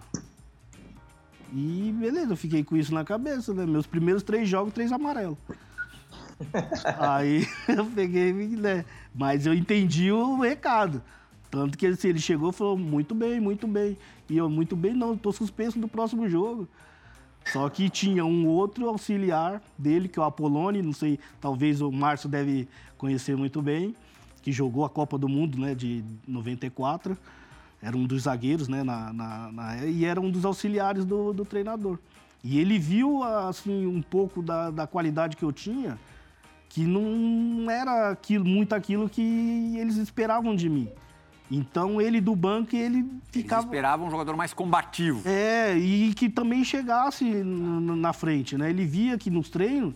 [1.53, 3.65] E beleza, eu fiquei com isso na cabeça, né?
[3.65, 5.37] Meus primeiros três jogos, três amarelos.
[6.99, 8.85] Aí eu peguei, né?
[9.13, 11.01] Mas eu entendi o recado.
[11.49, 13.95] Tanto que assim, ele chegou e falou, muito bem, muito bem.
[14.27, 16.67] E eu, muito bem, não, tô suspenso do próximo jogo.
[17.45, 21.91] Só que tinha um outro auxiliar dele, que é o Apolone, não sei, talvez o
[21.91, 22.67] Márcio deve
[22.97, 23.95] conhecer muito bem,
[24.43, 27.17] que jogou a Copa do Mundo né, de 94.
[27.81, 31.45] Era um dos zagueiros, né, na, na, na e era um dos auxiliares do, do,
[31.45, 31.97] treinador.
[32.43, 35.97] E ele viu, assim, um pouco da, da qualidade que eu tinha,
[36.69, 40.89] que não era aquilo, muito aquilo que eles esperavam de mim.
[41.49, 43.61] Então ele do banco ele ficava.
[43.61, 45.21] Eles esperavam um jogador mais combativo.
[45.27, 48.69] É, e que também chegasse na frente, né?
[48.69, 49.93] Ele via que nos treinos,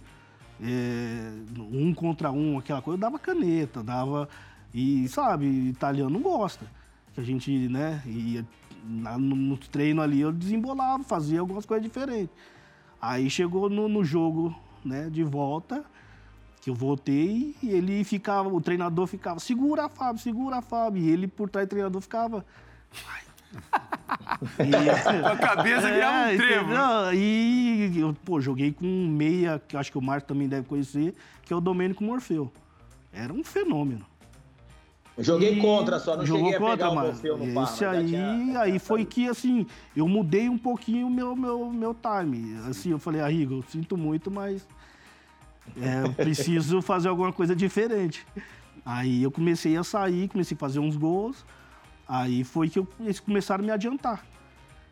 [0.62, 1.32] é,
[1.72, 4.28] um contra um, aquela coisa, dava caneta, dava.
[4.74, 6.65] E sabe, italiano não gosta.
[7.13, 8.46] Que a gente, né, ia
[8.88, 12.36] no, no treino ali eu desembolava, fazia algumas coisas diferentes.
[13.02, 15.84] Aí chegou no, no jogo, né, de volta
[16.62, 21.04] que eu voltei e ele ficava, o treinador ficava, segura a Fábio, segura a Fábio.
[21.04, 22.46] E ele por trás do treinador ficava.
[24.60, 26.71] e, a cabeça é, um trevo.
[27.13, 31.13] E eu, pô, joguei com um meia, que acho que o Márcio também deve conhecer,
[31.43, 32.51] que é o Domênico Morfeu.
[33.12, 34.05] Era um fenômeno.
[35.19, 38.05] Joguei e contra, só não jogou cheguei contra, a pegar o Morfeu no Esse aí,
[38.05, 38.60] tinha...
[38.60, 42.55] aí foi que, assim, eu mudei um pouquinho o meu, meu, meu time.
[42.69, 44.67] Assim, eu falei, Arrigo, eu sinto muito, mas
[45.81, 48.27] é, eu preciso fazer alguma coisa diferente.
[48.86, 51.43] Aí eu comecei a sair, comecei a fazer uns gols.
[52.08, 54.26] Aí foi que eu, eles começaram a me adiantar.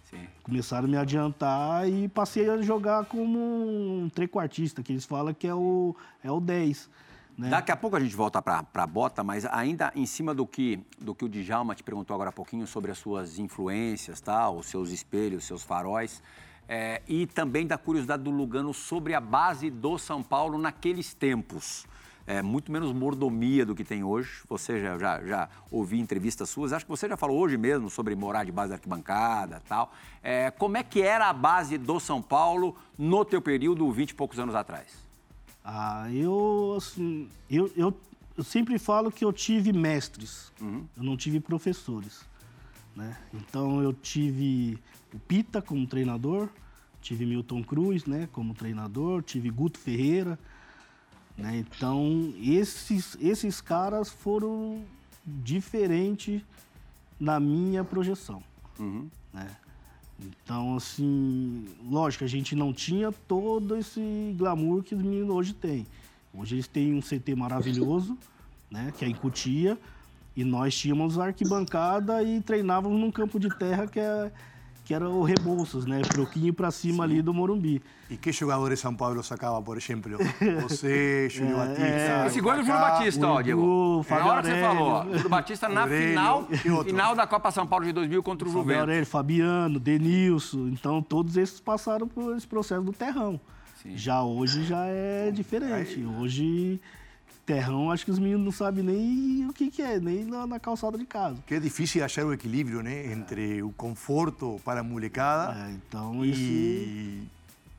[0.09, 0.27] Sim.
[0.43, 5.47] Começaram a me adiantar e passei a jogar como um trequartista, que eles falam que
[5.47, 6.89] é o, é o 10.
[7.37, 7.49] Né?
[7.49, 10.79] Daqui a pouco a gente volta para a bota, mas ainda em cima do que,
[10.99, 14.49] do que o Djalma te perguntou agora há pouquinho sobre as suas influências, tá?
[14.49, 16.21] os seus espelhos, os seus faróis.
[16.67, 21.85] É, e também da curiosidade do Lugano sobre a base do São Paulo naqueles tempos.
[22.27, 24.41] É, muito menos mordomia do que tem hoje.
[24.49, 28.15] Você já, já, já ouvi entrevistas suas, acho que você já falou hoje mesmo sobre
[28.15, 29.93] morar de base da arquibancada tal.
[30.23, 34.15] É, como é que era a base do São Paulo no teu período, 20 e
[34.15, 35.05] poucos anos atrás?
[35.63, 37.93] Ah, eu, assim, eu, eu,
[38.37, 40.85] eu sempre falo que eu tive mestres, uhum.
[40.97, 42.25] eu não tive professores.
[42.95, 43.15] Né?
[43.33, 44.79] Então eu tive
[45.13, 46.49] o Pita como treinador,
[47.01, 50.39] tive Milton Cruz né, como treinador, tive Guto Ferreira.
[51.37, 51.57] Né?
[51.57, 54.83] Então esses, esses caras foram
[55.25, 56.41] diferentes
[57.19, 58.43] na minha projeção.
[58.79, 59.09] Uhum.
[59.33, 59.47] Né?
[60.19, 65.85] Então, assim, lógico, a gente não tinha todo esse glamour que os meninos hoje têm.
[66.33, 68.17] Hoje eles têm um CT maravilhoso,
[68.71, 69.77] né, que é em Cutia,
[70.35, 74.31] e nós tínhamos arquibancada e treinávamos num campo de terra que, é,
[74.85, 75.99] que era o Rebouças, né?
[76.15, 77.13] Pouquinho para cima Sim.
[77.13, 77.81] ali do Morumbi.
[78.07, 80.15] E que jogadores São Paulo sacava, por exemplo?
[80.61, 81.83] Você, Júlio é, Batista.
[81.83, 84.05] É, Esse gol é do Júlio Batista, ó, Diego.
[84.07, 86.47] Na hora que você falou, Júlio Batista na final,
[86.83, 88.81] final da Copa São Paulo de 2000 contra o Fábio Juventus.
[88.81, 90.67] Aurélio, Fabiano, Denilson.
[90.67, 93.41] Então, todos esses passaram por esse processo do terrão.
[93.81, 93.97] Sim.
[93.97, 96.05] Já hoje já é diferente.
[96.19, 96.79] Hoje
[97.45, 100.59] terrão, acho que os meninos não sabem nem o que, que é, nem na, na,
[100.59, 101.37] calçada de casa.
[101.45, 103.11] Que é difícil achar o equilíbrio, né?
[103.11, 107.27] Entre o conforto para a molecada é, então, e esse...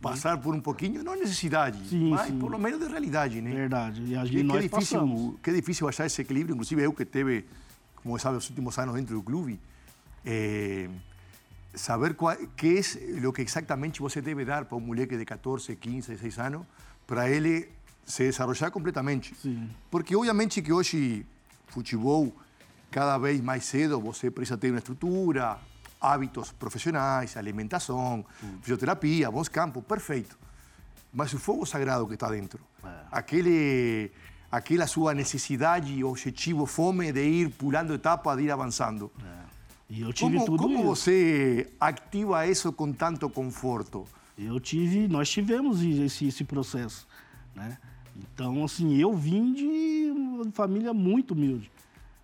[0.00, 2.38] passar por um pouquinho, não necessidade, sim, mas sim.
[2.38, 3.50] por lo menos de realidade, né?
[3.50, 4.02] Verdade.
[4.04, 5.34] E a gente, que, nós que, é difícil, passamos.
[5.42, 7.44] que é difícil achar esse equilíbrio, inclusive eu que teve,
[7.96, 9.58] como sabe, os últimos anos dentro do clube,
[10.24, 10.88] é,
[11.74, 12.80] saber qual, que
[13.20, 16.66] é o que exatamente você deve dar para um moleque de 14, 15, 16 anos,
[17.04, 17.68] para ele
[18.06, 19.34] se desarrollar completamente.
[19.34, 19.68] Sim.
[19.90, 21.26] Porque obviamente que hoje
[21.66, 22.32] futebol
[22.90, 25.58] cada vez mais cedo você precisa ter uma estrutura,
[26.00, 28.58] hábitos profissionais, alimentação, hum.
[28.62, 30.38] fisioterapia, bons campos, perfeito.
[31.12, 32.88] Mas o fogo sagrado que está dentro, é.
[33.10, 34.12] aquele,
[34.50, 39.10] aquela sua necessidade, objetivo, fome de ir pulando etapas, de ir avançando.
[39.24, 39.46] É.
[39.88, 40.84] E eu tive como, tudo como isso.
[40.84, 44.04] você ativa isso com tanto conforto?
[44.36, 47.06] Eu tive, nós tivemos esse, esse processo,
[47.54, 47.78] né?
[48.18, 51.70] Então, assim, eu vim de uma família muito humilde.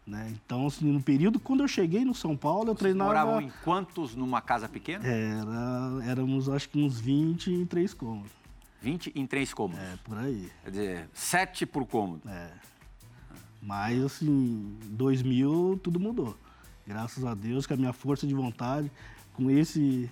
[0.06, 0.32] Né?
[0.34, 3.10] Então, assim, no período quando eu cheguei no São Paulo, eu Vocês treinava.
[3.10, 5.06] moravam em quantos numa casa pequena?
[5.06, 8.30] Era, éramos acho que uns 20 em três cômodos.
[8.80, 9.82] 20 em três cômodos?
[9.82, 10.50] É, por aí.
[10.64, 12.28] Quer dizer, sete por cômodo.
[12.28, 12.50] É.
[13.62, 16.36] Mas, assim, 2000 tudo mudou.
[16.84, 18.90] Graças a Deus, com a minha força de vontade.
[19.34, 20.10] com esse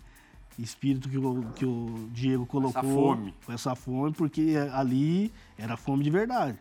[0.62, 2.80] espírito que o, que o Diego colocou.
[2.80, 3.34] Essa fome.
[3.44, 6.58] Com essa fome, porque ali era fome de verdade.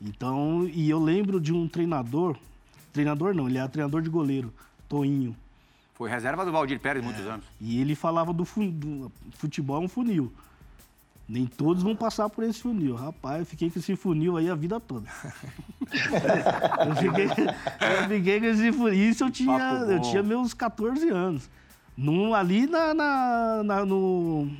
[0.00, 2.36] Então, e eu lembro de um treinador,
[2.92, 4.52] treinador não, ele era treinador de goleiro,
[4.88, 5.36] Toinho.
[5.94, 7.44] Foi reserva do Valdir Pérez é, muitos anos.
[7.60, 10.32] E ele falava do, do futebol é um funil.
[11.28, 12.96] Nem todos vão passar por esse funil.
[12.96, 15.08] Rapaz, eu fiquei com esse funil aí a vida toda.
[16.84, 18.94] eu, fiquei, eu fiquei com esse funil.
[18.94, 21.48] Isso eu tinha, eu tinha meus 14 anos.
[21.96, 24.50] Num, ali na, na, na, no,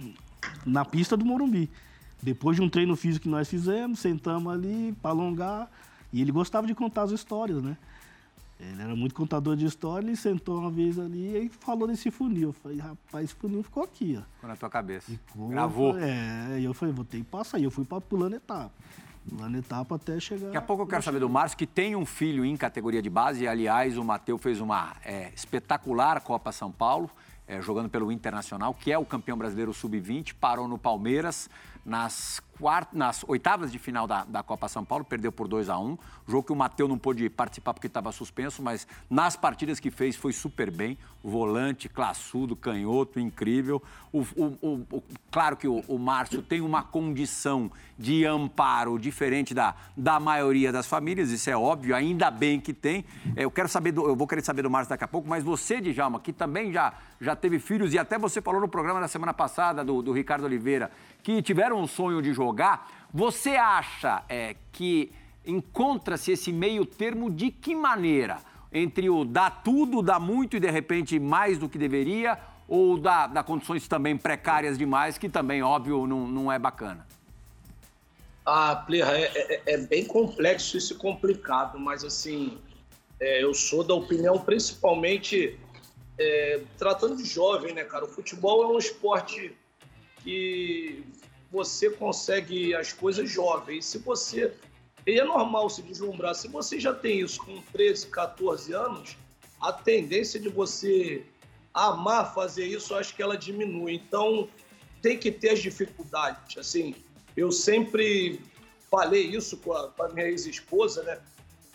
[0.66, 1.71] na pista do Morumbi.
[2.23, 5.71] Depois de um treino físico que nós fizemos, sentamos ali para alongar.
[6.12, 7.77] E ele gostava de contar as histórias, né?
[8.61, 12.51] Ele era muito contador de história, ele sentou uma vez ali e falou desse funil.
[12.51, 14.23] Eu falei, rapaz, esse funil ficou aqui, ó.
[14.35, 15.11] Ficou na tua cabeça.
[15.11, 15.99] Ficou, Gravou.
[15.99, 17.59] É, e eu falei, vou ter que passar.
[17.59, 18.71] E eu fui pulando etapa.
[19.29, 20.47] Pulando etapa até chegar.
[20.47, 23.09] Daqui a pouco eu quero saber do Márcio, que tem um filho em categoria de
[23.09, 23.45] base.
[23.45, 27.11] E, aliás, o Matheus fez uma é, espetacular Copa São Paulo,
[27.47, 31.49] é, jogando pelo Internacional, que é o campeão brasileiro sub-20, parou no Palmeiras
[31.85, 32.88] nas, quart...
[32.92, 36.45] nas oitavas de final da, da Copa São Paulo, perdeu por 2 a 1 Jogo
[36.45, 40.33] que o Matheus não pôde participar porque estava suspenso, mas nas partidas que fez foi
[40.33, 40.97] super bem.
[41.23, 43.83] Volante, classudo, canhoto, incrível.
[44.12, 50.18] O, o, o, claro que o, Márcio tem uma condição de amparo diferente da, da
[50.18, 53.05] maioria das famílias, isso é óbvio, ainda bem que tem.
[53.37, 55.45] É, eu quero saber do, eu vou querer saber do Márcio daqui a pouco, mas
[55.45, 59.09] você, Djalma, que também já, já teve filhos, e até você falou no programa da
[59.09, 60.90] semana passada do, do Ricardo Oliveira,
[61.23, 65.13] que tiveram um sonho de jogar, você acha é, que
[65.47, 68.39] encontra-se esse meio termo de que maneira?
[68.73, 73.45] Entre o dar tudo, dar muito e de repente mais do que deveria, ou dar
[73.45, 77.07] condições também precárias demais, que também, óbvio, não, não é bacana?
[78.45, 82.59] Ah, Plirra, é, é, é, bem complexo isso e complicado, mas assim,
[83.21, 85.59] é, eu sou da opinião, principalmente
[86.19, 88.05] é, tratando de jovem, né, cara?
[88.05, 89.55] O futebol é um esporte
[90.23, 91.05] que
[91.51, 93.85] você consegue as coisas jovens.
[93.87, 94.53] Se você.
[95.07, 96.35] E é normal se deslumbrar.
[96.35, 99.17] Se você já tem isso com 13, 14 anos,
[99.61, 101.25] a tendência de você
[101.75, 103.95] amar fazer isso, acho que ela diminui.
[103.95, 104.49] Então,
[105.01, 106.57] tem que ter as dificuldades.
[106.57, 106.95] Assim,
[107.37, 108.41] eu sempre
[108.91, 111.19] falei isso com a, com a minha ex-esposa, né?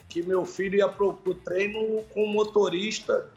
[0.08, 3.30] Que meu filho ia pro, pro treino com motorista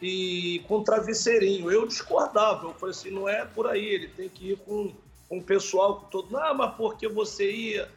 [0.00, 1.70] e com travesseirinho.
[1.70, 4.92] Eu discordava, eu falei assim, não é por aí, ele tem que ir com,
[5.28, 6.30] com o pessoal todo.
[6.30, 7.88] Não, mas porque você ia,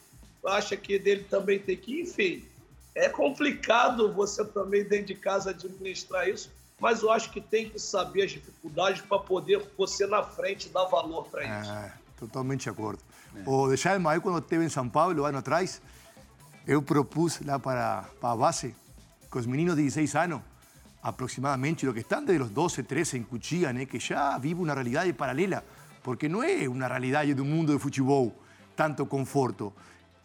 [0.46, 2.46] acha que dele também tem que ir, enfim.
[2.94, 7.80] É complicado você também dentro de casa administrar isso, mas eu acho que tem que
[7.80, 11.72] saber as dificuldades para poder você na frente dar valor para isso.
[11.72, 13.02] É, totalmente de acordo.
[13.36, 13.44] É.
[13.46, 15.82] O de Chalma, eu quando esteve em São Paulo, ano atrás,
[16.68, 18.76] eu propus lá para, para a base,
[19.30, 20.42] com os meninos de 16 anos,
[21.02, 25.06] aproximadamente lo que están de los 12, 13 en Cuchilla, que ya vive una realidad
[25.16, 25.64] paralela,
[26.04, 28.34] porque no es una realidad de un mundo de fútbol
[28.76, 29.74] tanto conforto.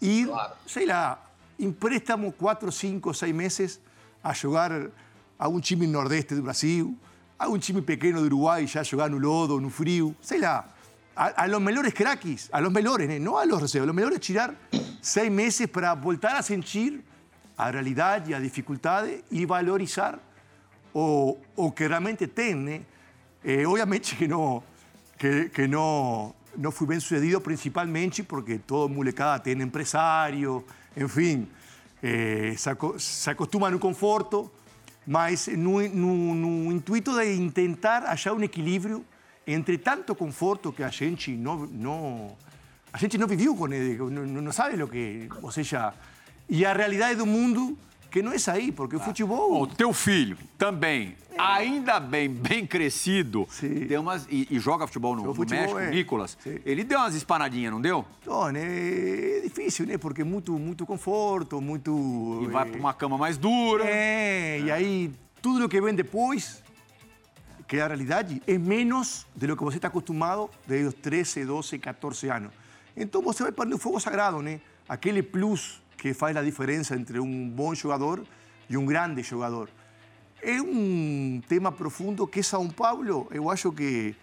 [0.01, 0.55] Ir, claro.
[0.67, 1.19] sei lá,
[1.59, 3.81] em préstamo 4, 5, 6 meses
[4.23, 4.91] a jugar
[5.39, 6.97] a un time nordeste de Brasil,
[7.39, 10.69] a un time pequeño de Uruguay ya jugar no lodo, no frío, sei lá.
[11.15, 14.55] A, los mejores craquis, a los mejores, no a los reservas, a los mejores tirar
[15.01, 17.03] seis meses para voltar a sentir
[17.57, 20.21] a realidad y a dificultades y valorizar
[20.99, 22.81] o, o que realmente tiene,
[23.45, 24.65] eh, obviamente que no,
[25.19, 30.65] que, que no, no fui bien sucedido principalmente porque todo molecada tiene empresario,
[30.97, 31.49] en fin,
[32.01, 34.51] eh, se, se acostuma no conforto,
[35.07, 39.05] mas no, intuito de intentar achar um equilíbrio
[39.47, 42.37] entre tanto conforto que a gente não, não
[42.91, 45.93] a gente não viveu com ele, não sabe o que, ou seja,
[46.49, 47.77] e a realidade do mundo
[48.17, 49.61] que não é isso aí, porque o futebol.
[49.61, 51.37] O teu filho também, é.
[51.39, 53.47] ainda bem, bem crescido,
[53.87, 55.91] deu umas, e, e, joga futebol no, no futebol, México, é.
[55.91, 56.39] Nicolas.
[56.43, 56.59] Sim.
[56.65, 58.07] Ele deu umas espanadinhas, não deu?
[58.23, 59.99] Então, né, é difícil, né?
[59.99, 62.41] Porque muito, muito conforto, muito.
[62.43, 63.85] E vai para uma cama mais dura.
[63.85, 65.13] É, e aí
[65.43, 66.63] tudo o que vem depois,
[67.69, 71.79] que é a realidade, é menos do que você está acostumado desde os 13, 12,
[71.79, 72.51] 14 anos.
[72.97, 74.59] Então você vai para o fogo sagrado, né?
[74.89, 78.25] Aquele plus que faz a diferença entre um bom jogador
[78.69, 79.69] e um grande jogador.
[80.43, 84.15] É um tema profundo que São Paulo, eu acho que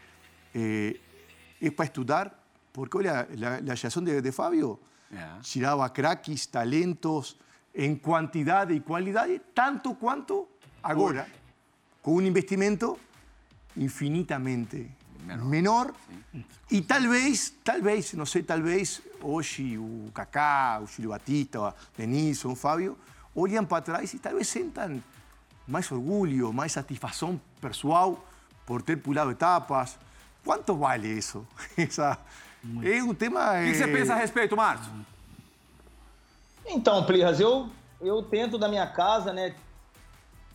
[0.54, 3.28] é para estudar, porque olha,
[3.70, 4.80] a, geração de, de Fábio
[5.12, 5.40] yeah.
[5.42, 7.38] tirava craques, talentos,
[7.74, 10.48] em quantidade e qualidade, tanto quanto
[10.82, 11.28] agora,
[12.02, 13.00] com um investimento
[13.76, 14.92] infinitamente
[15.24, 15.94] menor, menor
[16.70, 22.56] e talvez, talvez, não sei, talvez hoje o Kaká, o Júlio Batista, o Denilson, o
[22.56, 22.98] Fábio,
[23.36, 25.02] olham para trás e talvez sentam
[25.68, 28.24] mais orgulho, mais satisfação pessoal
[28.66, 29.98] por ter pulado etapas.
[30.44, 31.46] Quanto vale isso?
[31.78, 32.18] Essa,
[32.84, 33.60] é um tema...
[33.60, 34.92] O que, você pensa a respeito, Márcio?
[36.66, 37.70] Então, Plirras, eu,
[38.02, 39.56] eu tento da minha casa, né?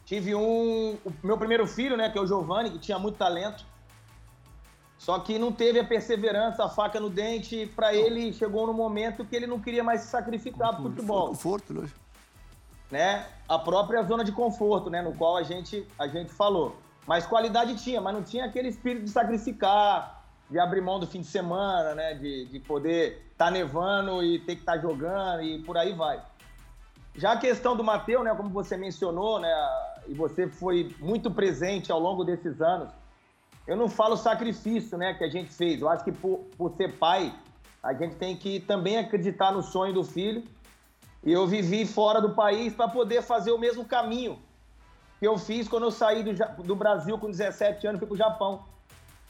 [0.05, 0.99] Tive um...
[1.05, 3.65] O meu primeiro filho, né, que é o Giovanni, que tinha muito talento.
[4.99, 7.67] Só que não teve a perseverança, a faca no dente.
[7.75, 11.29] Para ele, chegou no momento que ele não queria mais se sacrificar para o futebol.
[11.29, 12.01] Conforto, lógico.
[12.91, 13.25] Né?
[13.49, 15.01] A própria zona de conforto, né?
[15.01, 16.77] No qual a gente, a gente falou.
[17.07, 21.21] Mas qualidade tinha, mas não tinha aquele espírito de sacrificar, de abrir mão do fim
[21.21, 22.15] de semana, né?
[22.15, 25.93] De, de poder estar tá nevando e ter que estar tá jogando e por aí
[25.93, 26.21] vai.
[27.15, 28.35] Já a questão do Matheus, né?
[28.35, 29.55] Como você mencionou, né?
[30.09, 32.91] E você foi muito presente ao longo desses anos
[33.69, 35.81] eu não falo sacrifício, né, que a gente fez.
[35.81, 37.33] Eu acho que por, por ser pai,
[37.83, 40.43] a gente tem que também acreditar no sonho do filho.
[41.23, 44.39] E eu vivi fora do país para poder fazer o mesmo caminho
[45.19, 48.17] que eu fiz quando eu saí do, do Brasil com 17 anos, fui para o
[48.17, 48.65] Japão.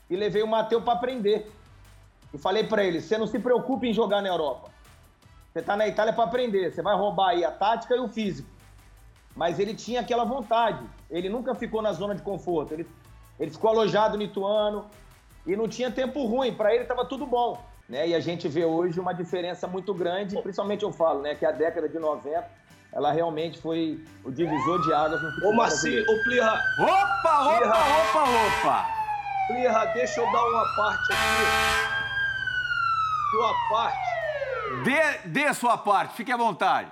[0.09, 1.51] E levei o Matheus para aprender.
[2.33, 4.71] E falei para ele: você não se preocupe em jogar na Europa.
[5.53, 6.73] Você está na Itália para aprender.
[6.73, 8.49] Você vai roubar aí a tática e o físico.
[9.35, 10.85] Mas ele tinha aquela vontade.
[11.11, 12.75] Ele nunca ficou na zona de conforto.
[12.75, 12.87] Ele
[13.39, 14.87] ele ficou alojado no Ituano
[15.47, 17.63] e não tinha tempo ruim, para ele estava tudo bom.
[17.89, 18.09] Né?
[18.09, 21.53] E a gente vê hoje uma diferença muito grande, principalmente eu falo, né, que a
[21.53, 22.45] década de 90,
[22.93, 26.61] ela realmente foi o divisor de águas no futebol Ô, Marcinho, ô, Plirra.
[26.81, 27.75] Opa, opa, Plirra.
[27.75, 28.87] opa, opa.
[29.47, 31.79] Plirra, deixa eu dar uma parte aqui.
[33.37, 34.09] Uma parte.
[34.85, 36.91] Dê, dê a sua parte, fique à vontade.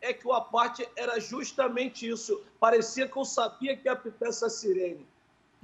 [0.00, 2.44] É que o parte era justamente isso.
[2.60, 5.06] Parecia que eu sabia que ia apitar essa sirene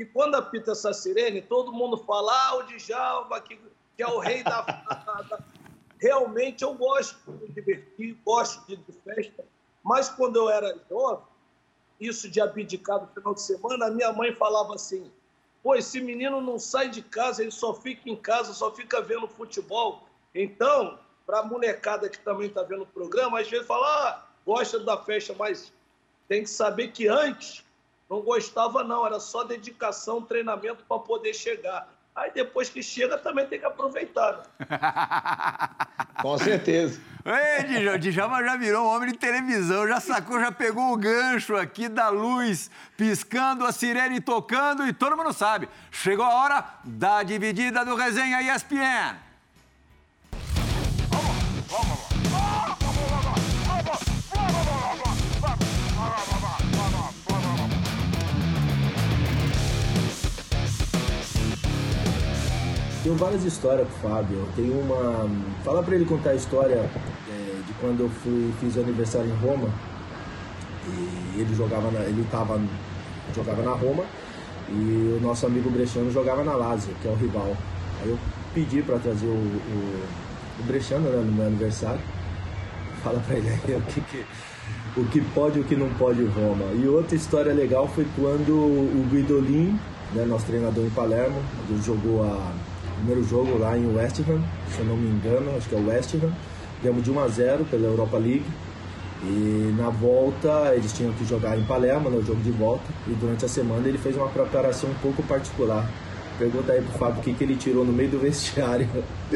[0.00, 3.60] que quando apita essa sirene, todo mundo fala, ah, o Djalma, que,
[3.94, 4.64] que é o rei da.
[6.00, 9.44] Realmente eu gosto de me divertir, gosto de, de festa,
[9.82, 11.22] mas quando eu era jovem,
[12.00, 15.12] isso de abdicar no final de semana, a minha mãe falava assim,
[15.62, 19.28] pô, esse menino não sai de casa, ele só fica em casa, só fica vendo
[19.28, 20.08] futebol.
[20.34, 24.78] Então, para a molecada que também está vendo o programa, às vezes fala, ah, gosta
[24.78, 25.70] da festa, mas
[26.26, 27.62] tem que saber que antes
[28.10, 31.88] não gostava, não, era só dedicação, treinamento para poder chegar.
[32.14, 34.38] Aí depois que chega também tem que aproveitar.
[34.58, 34.66] Né?
[36.20, 37.00] Com certeza.
[37.24, 41.88] Ei, Djalma já virou um homem de televisão, já sacou, já pegou o gancho aqui
[41.88, 45.68] da luz, piscando, a sirene tocando e todo mundo sabe.
[45.92, 49.29] Chegou a hora da dividida do Resenha ESPN.
[63.02, 64.38] Tenho várias histórias pro Fábio.
[64.38, 65.28] Eu tenho uma.
[65.64, 69.36] Fala pra ele contar a história é, de quando eu fui, fiz o aniversário em
[69.46, 69.68] Roma.
[70.86, 72.60] E ele jogava na, ele tava,
[73.34, 74.04] jogava na Roma
[74.68, 77.56] e o nosso amigo Brechano jogava na Lazio, que é o rival.
[78.02, 78.18] Aí eu
[78.54, 80.04] pedi para trazer o, o,
[80.60, 82.00] o Brechano né, no meu aniversário.
[83.02, 84.24] Fala pra ele aí o que, que,
[84.96, 86.66] o que pode e o que não pode Roma.
[86.74, 89.78] E outra história legal foi quando o Guidolin,
[90.12, 91.40] né, nosso treinador em Palermo,
[91.82, 92.52] jogou a
[93.00, 95.86] primeiro jogo lá em West Ham, se eu não me engano, acho que é o
[95.86, 96.32] West Ham.
[96.82, 98.44] Ganhamos de 1 a 0 pela Europa League.
[99.22, 102.84] E na volta eles tinham que jogar em Palermo, no né, jogo de volta.
[103.06, 105.90] E durante a semana ele fez uma preparação um pouco particular.
[106.38, 108.88] Pergunta aí pro Fábio o que, que ele tirou no meio do vestiário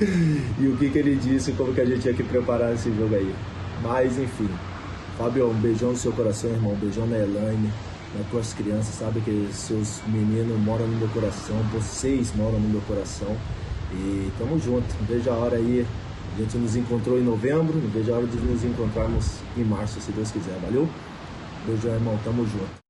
[0.58, 3.14] e o que, que ele disse, como que a gente tinha que preparar esse jogo
[3.14, 3.34] aí.
[3.82, 4.48] Mas enfim,
[5.18, 6.72] Fábio, um beijão no seu coração, irmão.
[6.72, 7.70] Um beijão na Elaine,
[8.16, 8.94] nas tuas crianças.
[8.94, 13.36] Sabe que seus meninos moram no meu coração, vocês moram no meu coração.
[13.92, 14.86] E tamo junto.
[14.98, 15.86] Não vejo a hora aí.
[16.34, 20.00] A gente nos encontrou em novembro, não vejo a hora de nos encontrarmos em março,
[20.00, 20.58] se Deus quiser.
[20.60, 20.88] Valeu?
[21.66, 22.18] Beijo, irmão.
[22.24, 22.84] Tamo junto.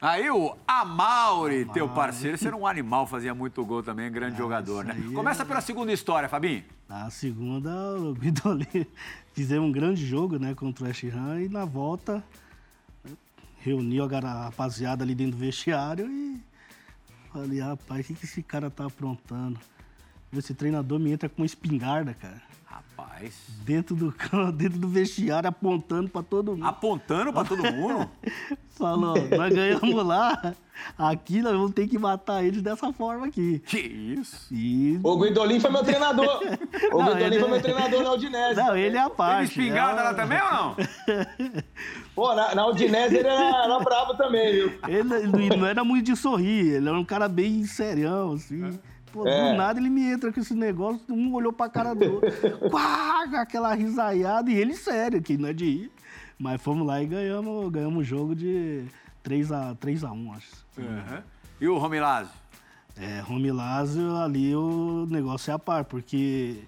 [0.00, 4.84] Aí o Amauri, teu parceiro, ser um animal, fazia muito gol também, grande ah, jogador,
[4.84, 4.94] né?
[5.14, 5.46] Começa é...
[5.46, 6.62] pela segunda história, Fabinho.
[6.86, 8.86] Na segunda, o Guidoli
[9.32, 12.22] fizemos um grande jogo, né, contra o West Ham e na volta
[13.64, 16.38] reuniu a rapaziada ali dentro do vestiário e
[17.32, 19.58] falei, rapaz, o que, que esse cara tá aprontando?
[20.30, 22.42] Esse treinador me entra com uma espingarda, cara.
[23.14, 23.34] Rapaz.
[23.64, 24.14] Dentro do,
[24.52, 26.66] dentro do vestiário, apontando pra todo mundo.
[26.66, 28.10] Apontando pra todo mundo?
[28.70, 30.52] Falou, nós ganhamos lá,
[30.98, 33.60] aqui nós vamos ter que matar eles dessa forma aqui.
[33.60, 34.52] Que isso?
[34.52, 34.98] E...
[35.00, 36.40] O Guidolin foi meu treinador.
[36.92, 37.40] O não, Guidolin ele...
[37.40, 38.60] foi meu treinador na Udinese.
[38.60, 39.54] Não, ele é a parte.
[39.54, 40.04] Teve espingarda é...
[40.04, 40.76] lá também ou não?
[42.16, 44.72] Pô, na, na Udinese ele era, era bravo também, viu?
[44.88, 48.64] Ele, ele, não era muito de sorrir, ele era um cara bem serião, assim.
[48.64, 48.93] É.
[49.14, 49.52] Pô, é.
[49.52, 52.30] do nada ele me entra com esse negócio, um olhou pra cara do outro,
[53.38, 55.92] aquela risaiada, e ele sério, que não é de ir.
[56.36, 58.84] Mas fomos lá e ganhamos, ganhamos o jogo de
[59.24, 60.66] 3x1, 3 a 1, acho.
[60.76, 61.22] Uhum.
[61.60, 62.32] E o Romilazio?
[62.96, 66.58] É, Romilazio ali o negócio é a par, porque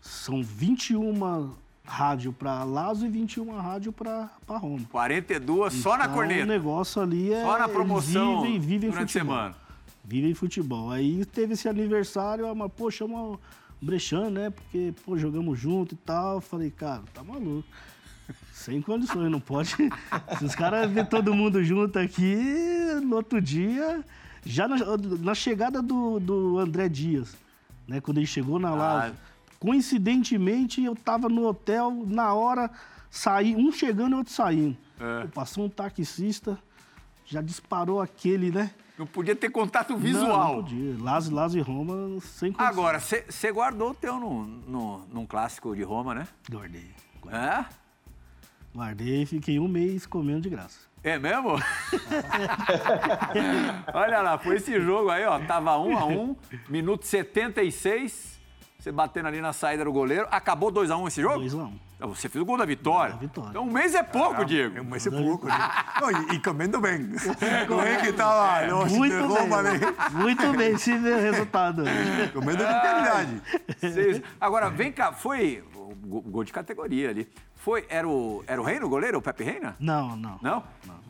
[0.00, 1.52] são 21
[1.84, 4.80] rádio para Lazio e 21 rádio para Roma.
[4.90, 6.42] 42 só na Então, corneta.
[6.42, 7.42] O negócio ali é.
[7.42, 9.36] Só na promoção Vivem, vivem durante a futebol.
[9.36, 9.63] semana.
[10.04, 10.90] Vivem futebol.
[10.90, 13.40] Aí teve esse aniversário, mas, pô, chama o
[13.80, 14.50] Brechan, né?
[14.50, 16.40] Porque, pô, jogamos junto e tal.
[16.40, 17.66] Falei, cara, tá maluco.
[18.52, 19.74] Sem condições, não pode.
[20.38, 22.36] Se os caras ver todo mundo junto aqui,
[23.02, 24.04] no outro dia,
[24.44, 24.76] já na,
[25.20, 27.36] na chegada do, do André Dias,
[27.88, 28.00] né?
[28.00, 29.16] Quando ele chegou na Lazio,
[29.58, 32.70] coincidentemente eu tava no hotel, na hora,
[33.10, 34.76] saí, um chegando e outro saindo.
[35.00, 35.22] É.
[35.22, 36.58] Pô, Passou um taxista,
[37.26, 38.70] já disparou aquele, né?
[38.96, 40.56] Não podia ter contato Não, visual.
[40.56, 40.96] não podia.
[41.02, 42.54] Lazio, Lazio e Roma, sem condições.
[42.58, 46.28] Agora, você guardou o teu no, no, num clássico de Roma, né?
[46.48, 46.90] Guardei.
[47.28, 47.64] É?
[48.74, 50.78] Guardei e fiquei um mês comendo de graça.
[51.02, 51.50] É mesmo?
[53.92, 55.38] Olha lá, foi esse jogo aí, ó.
[55.40, 56.34] Tava um a um,
[56.68, 58.40] minuto 76.
[58.78, 60.26] Você batendo ali na saída do goleiro.
[60.30, 61.44] Acabou 2x1 esse jogo?
[61.44, 61.46] 2x1.
[61.46, 61.72] Então,
[62.06, 63.16] Você fez o gol da vitória.
[63.16, 63.50] Vitória.
[63.50, 64.78] Então um mês é pouco, Diego.
[64.78, 65.54] É um mês é pouco, né?
[66.00, 67.10] Não, e, e comendo bem.
[67.68, 70.22] Como é que estava los de Muito bem.
[70.22, 71.82] Muito bem, se vê o resultado.
[72.32, 73.42] Comendo de qualidade.
[74.40, 75.62] Agora, vem cá, foi.
[76.06, 77.28] Gol de categoria ali.
[77.54, 77.86] Foi.
[77.88, 79.74] Era o, era o Reino, o goleiro, o Pepe Reina?
[79.80, 80.38] Não, não.
[80.42, 80.62] Não?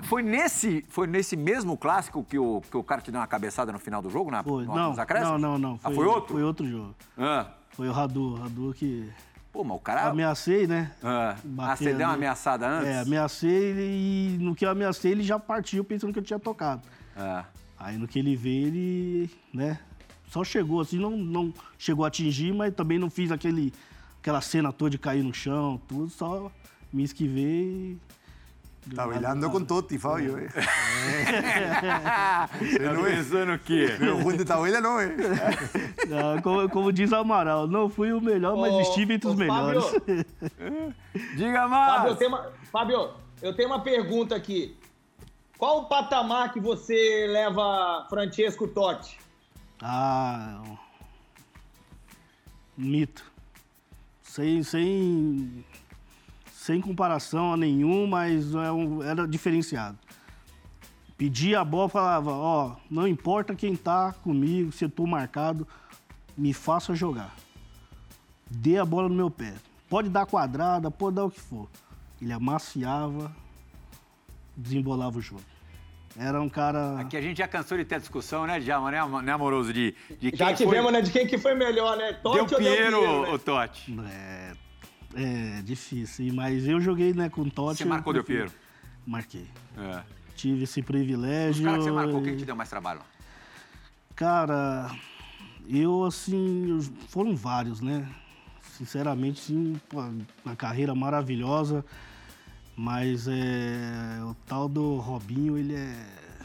[0.02, 3.72] Foi nesse, foi nesse mesmo clássico que o, que o cara te deu uma cabeçada
[3.72, 4.64] no final do jogo, na, Foi.
[4.64, 5.40] no- Não, nos acréscimos?
[5.40, 5.80] não, não, não.
[5.82, 6.34] Ah, foi outro?
[6.34, 6.94] Foi outro jogo.
[7.18, 7.46] Ah.
[7.70, 8.34] Foi o Radu.
[8.34, 9.10] Radu que
[9.54, 10.08] Pô, mas o cara.
[10.08, 10.90] ameacei, né?
[11.44, 12.88] Bater ah, você deu uma ameaçada antes?
[12.88, 16.82] É, ameacei e no que eu ameacei ele já partiu pensando que eu tinha tocado.
[17.16, 17.44] Ah.
[17.78, 19.78] Aí no que ele veio, ele, né,
[20.26, 23.72] só chegou assim, não, não chegou a atingir, mas também não fiz aquele,
[24.18, 26.50] aquela cena toda de cair no chão, tudo, só
[26.92, 27.96] me esquivei.
[28.90, 28.94] E...
[28.94, 30.38] Tá bailando com Totti, Fábio.
[30.38, 30.48] Eh.
[32.08, 32.48] tá
[33.04, 33.94] pensando o quê?
[33.98, 35.10] Pero Juan de Tabela não é.
[36.42, 39.84] Como, como diz o Amaral, não fui o melhor, mas Ô, estive entre os melhores.
[39.84, 40.26] Fábio.
[41.36, 42.18] Diga Fábio, eu mais!
[42.18, 43.10] tenho, uma, Fábio,
[43.40, 44.76] eu tenho uma pergunta aqui.
[45.58, 49.18] Qual o patamar que você leva Francesco Totti?
[49.80, 50.60] Ah,
[52.76, 53.24] mito.
[54.22, 55.64] Sem, sem,
[56.64, 59.98] sem comparação a nenhum, mas é um- era diferenciado.
[61.14, 65.68] Pedia a bola, falava, ó, não importa quem tá comigo, se eu tô marcado,
[66.34, 67.36] me faça jogar.
[68.50, 69.52] Dê a bola no meu pé.
[69.90, 71.68] Pode dar quadrada, pode dar o que for.
[72.20, 73.30] Ele amaciava,
[74.56, 75.42] desembolava o jogo.
[76.16, 76.98] Era um cara...
[76.98, 79.70] Aqui a gente já cansou de ter discussão, né, Djalma, né, né amoroso?
[79.70, 81.02] De, de quem Já foi- tivemos, né?
[81.02, 82.14] De quem que foi melhor, né?
[82.14, 83.28] Totti Del ou Del Piero, Piero, né?
[83.32, 83.96] o Totti.
[84.10, 84.52] É,
[85.16, 87.78] é difícil, mas eu joguei né, com o Totti.
[87.78, 88.50] Você marcou eu Del Piero?
[89.06, 89.46] Marquei.
[89.76, 90.02] É.
[90.36, 91.64] Tive esse Os privilégio.
[91.64, 93.00] caras que você marcou, quem e- te deu mais trabalho?
[94.16, 94.90] Cara,
[95.68, 98.06] eu assim, eu- foram vários, né?
[98.76, 99.80] Sinceramente, sim,
[100.44, 101.84] uma carreira maravilhosa,
[102.76, 105.94] mas é, o tal do Robinho, ele é.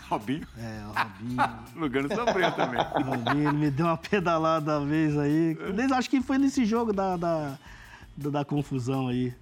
[0.08, 0.48] Robinho.
[0.58, 1.38] É, o Robinho.
[1.76, 2.80] Lugano sofreu também.
[2.80, 5.56] o Robinho, ele me deu uma pedalada uma vez aí.
[5.76, 7.58] Desde- Acho que foi nesse jogo da, da,
[8.20, 9.34] da, confusão aí.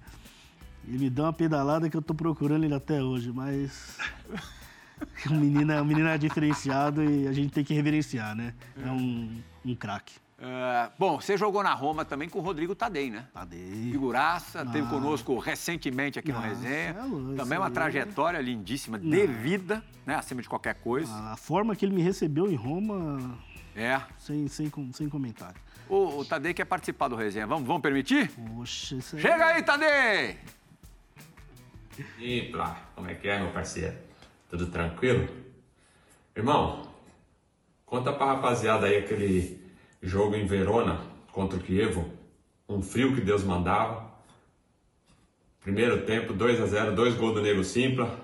[0.86, 3.96] Ele me deu uma pedalada que eu tô procurando ele até hoje, mas.
[5.30, 8.52] O menino, é- o menino é diferenciado e a gente tem que reverenciar, né?
[8.84, 10.16] É um, um craque.
[10.40, 13.26] É, bom, você jogou na Roma também com o Rodrigo Tadei, né?
[13.32, 13.92] Tadei.
[13.92, 16.96] Figuraça, teve conosco recentemente aqui no Nossa, Resenha.
[16.98, 17.72] é louco, Também uma aí.
[17.72, 20.16] trajetória lindíssima, de vida, né?
[20.16, 21.12] Acima de qualquer coisa.
[21.30, 23.38] A forma que ele me recebeu em Roma,
[23.76, 24.00] É.
[24.18, 25.60] sem, sem, sem comentário.
[25.88, 27.46] O, o Tadei quer participar do Resenha.
[27.46, 28.30] Vamos, vamos permitir?
[28.30, 29.22] Poxa, isso aí.
[29.22, 30.36] Chega aí, Tadei!
[32.18, 33.96] E Plá, como é que é, meu parceiro?
[34.48, 35.28] Tudo tranquilo?
[36.36, 36.88] Irmão,
[37.84, 39.60] conta pra rapaziada aí aquele
[40.00, 41.00] jogo em Verona
[41.32, 42.12] contra o Kievo.
[42.68, 44.08] Um frio que Deus mandava.
[45.60, 48.18] Primeiro tempo, 2 a 0 dois gols do Nego Simpla.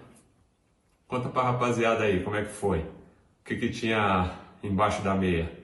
[1.08, 2.80] Conta pra rapaziada aí como é que foi.
[2.80, 5.63] O que, que tinha embaixo da meia.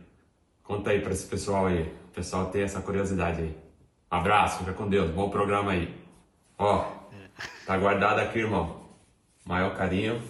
[0.71, 1.83] Conta aí pra esse pessoal aí.
[1.83, 3.59] O pessoal tem essa curiosidade aí.
[4.09, 5.11] Abraço, fica com Deus.
[5.11, 5.93] Bom programa aí.
[6.57, 6.85] Ó,
[7.67, 8.81] Tá guardado aqui, irmão.
[9.45, 10.23] Maior carinho.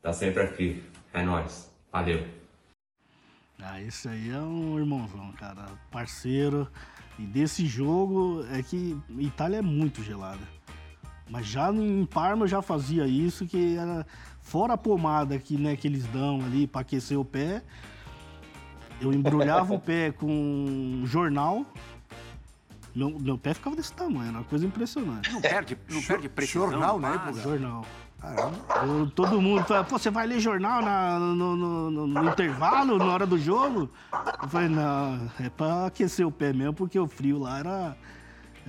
[0.00, 0.82] Tá sempre aqui.
[1.12, 1.70] É nóis.
[1.92, 2.26] Valeu.
[3.60, 5.66] Ah, esse aí é um irmãozão, cara.
[5.90, 6.66] Parceiro.
[7.18, 10.48] E desse jogo é que Itália é muito gelada.
[11.28, 14.06] Mas já em Parma eu já fazia isso, que era
[14.40, 17.62] fora a pomada que, né, que eles dão ali para aquecer o pé.
[19.00, 21.64] Eu embrulhava o pé com um jornal.
[22.94, 25.30] Meu, meu pé ficava desse tamanho, era uma coisa impressionante.
[25.30, 26.70] Não perde, não perde precisão.
[26.70, 27.40] Jornal na Ah, época.
[27.42, 27.84] Jornal.
[28.82, 32.96] Eu, todo mundo fala, pô, você vai ler jornal na, no, no, no, no, intervalo,
[32.96, 33.90] na hora do jogo?
[34.42, 37.96] Eu falei, não, é pra aquecer o pé mesmo, porque o frio lá era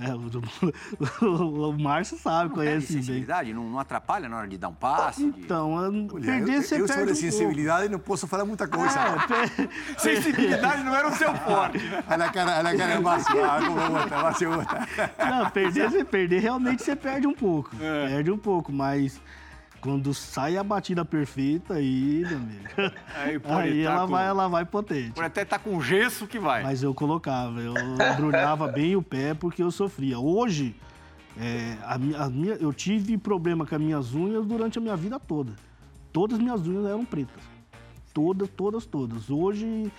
[0.00, 0.14] é,
[1.24, 3.02] o, o, Márcio sabe, não conhece bem.
[3.02, 3.52] sensibilidade?
[3.52, 5.24] Não, não, atrapalha na hora de dar um passe?
[5.24, 6.26] Então, de...
[6.26, 8.96] perder eu, você eu, eu sobre um sensibilidade não posso falar muita coisa.
[8.96, 9.68] É, per...
[9.98, 11.78] sensibilidade não era o seu forte.
[12.08, 13.44] Olha a cara, olha a cara Márcio.
[13.44, 14.88] Ah, como outra, Márcio outra.
[15.18, 17.70] Não, perder, você perder, realmente você perde um pouco.
[17.80, 18.08] É.
[18.08, 19.20] Perde um pouco, mas
[19.80, 22.68] quando sai a batida perfeita, aí, meu amigo.
[23.14, 24.06] Aí, aí tá ela, com...
[24.08, 25.12] vai, ela vai potente.
[25.12, 26.62] Pode até estar tá com gesso que vai.
[26.62, 27.74] Mas eu colocava, eu
[28.12, 30.18] embrulhava bem o pé porque eu sofria.
[30.18, 30.74] Hoje,
[31.36, 35.18] é, a, a minha, eu tive problema com as minhas unhas durante a minha vida
[35.20, 35.52] toda.
[36.12, 37.42] Todas as minhas unhas eram pretas.
[38.12, 39.30] Todas, todas, todas.
[39.30, 39.92] Hoje,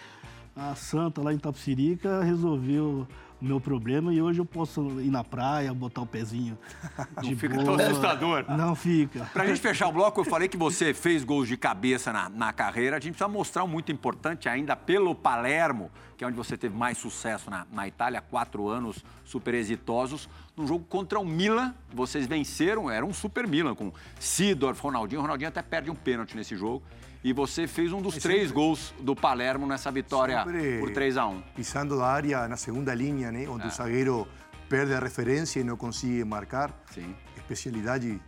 [0.55, 3.07] a Santa lá em Tapsirica resolveu
[3.41, 6.57] o meu problema e hoje eu posso ir na praia, botar o pezinho.
[7.23, 7.65] Não fica boa.
[7.65, 8.45] tão assustador.
[8.49, 9.25] Não fica.
[9.31, 12.51] Pra gente fechar o bloco, eu falei que você fez gols de cabeça na, na
[12.51, 12.97] carreira.
[12.97, 16.75] A gente precisa mostrar um muito importante ainda pelo Palermo, que é onde você teve
[16.75, 20.27] mais sucesso na, na Itália, quatro anos super exitosos.
[20.55, 25.19] Num jogo contra o Milan, vocês venceram, era um super Milan, com Sidorf, Ronaldinho.
[25.19, 26.83] O Ronaldinho até perde um pênalti nesse jogo
[27.23, 30.45] e você fez um dos é três gols do Palermo nessa vitória
[30.79, 33.47] por 3 a 1 Pisando a área na segunda linha, né?
[33.47, 34.27] onde o zagueiro
[34.69, 36.73] perde a referência e não consegue marcar.
[36.91, 37.13] Sim.
[37.35, 38.21] Especialidade.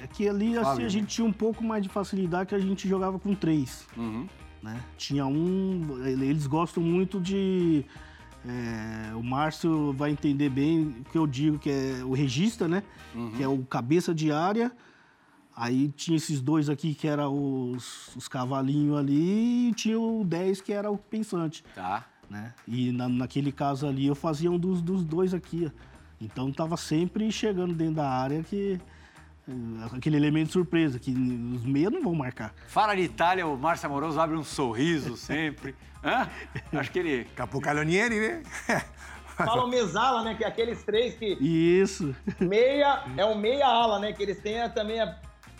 [0.00, 2.88] É que ali assim, a gente tinha um pouco mais de facilidade que a gente
[2.88, 3.86] jogava com três.
[3.96, 4.26] Uhum.
[4.62, 4.80] Né?
[4.96, 6.06] Tinha um.
[6.06, 7.84] Eles gostam muito de.
[8.46, 12.84] É, o Márcio vai entender bem o que eu digo, que é o regista, né?
[13.14, 13.32] Uhum.
[13.32, 14.70] Que é o cabeça de área
[15.60, 20.60] Aí tinha esses dois aqui que eram os, os cavalinhos ali e tinha o 10
[20.60, 21.64] que era o pensante.
[21.74, 22.06] Tá.
[22.30, 22.54] Né?
[22.68, 25.68] E na, naquele caso ali eu fazia um dos, dos dois aqui.
[26.20, 28.80] Então tava sempre chegando dentro da área que.
[29.48, 32.54] Eh, aquele elemento surpresa, que os meios não vão marcar.
[32.68, 35.74] Fala de Itália, o Márcio Amoroso abre um sorriso sempre.
[36.04, 36.28] Hã?
[36.78, 37.24] Acho que ele.
[37.34, 38.42] Capocalonieri, né?
[39.36, 40.34] Fala o mesala, né?
[40.36, 41.36] Que é aqueles três que.
[41.40, 42.14] Isso.
[42.38, 44.12] Meia, é o meia-ala, né?
[44.12, 45.16] Que eles têm também a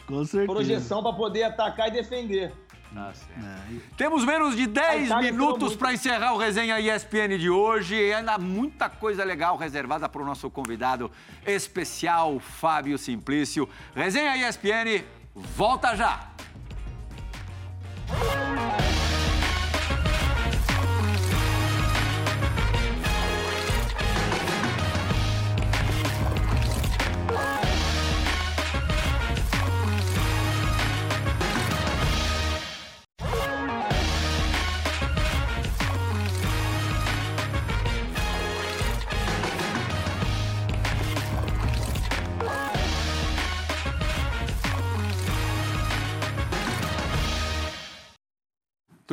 [0.09, 0.53] com certeza.
[0.53, 2.53] Projeção para poder atacar e defender.
[2.93, 3.77] Tá é.
[3.99, 7.95] Temos menos de 10 minutos para encerrar o resenha ESPN de hoje.
[7.95, 11.11] E ainda muita coisa legal reservada para o nosso convidado
[11.47, 13.69] especial, Fábio Simplício.
[13.95, 15.05] Resenha ESPN,
[15.35, 16.31] volta já!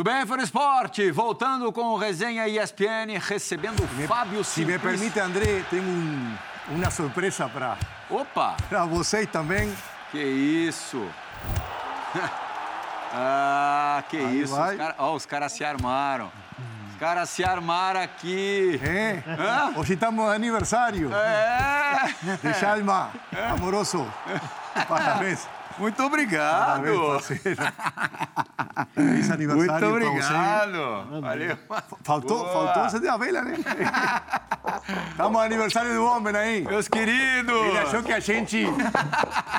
[0.05, 1.09] Bem, Fã Esporte?
[1.09, 6.35] Voltando com o Resenha ESPN, recebendo o me, Fábio Se me permite, André, tenho um,
[6.69, 7.75] uma surpresa para...
[8.07, 8.55] Opa!
[8.69, 9.75] Para vocês também.
[10.11, 11.03] Que isso!
[13.11, 14.55] ah, que Aí isso!
[14.55, 14.77] Vai.
[15.15, 16.31] Os caras oh, se armaram.
[16.91, 18.79] Os caras se armaram aqui.
[18.83, 19.23] É?
[19.27, 19.73] Hã?
[19.75, 21.11] Hoje estamos aniversário.
[21.15, 22.13] É!
[22.43, 23.09] De Chalma,
[23.51, 24.05] amoroso.
[24.87, 25.47] Parabéns.
[25.77, 26.83] Muito obrigado.
[28.93, 31.21] Feliz aniversário Muito obrigado.
[31.21, 31.57] Valeu.
[32.03, 33.55] Faltou, faltou você de abelha, né?
[35.11, 36.61] Estamos no aniversário do homem aí.
[36.61, 37.55] Meus queridos.
[37.55, 38.65] Ele achou que a gente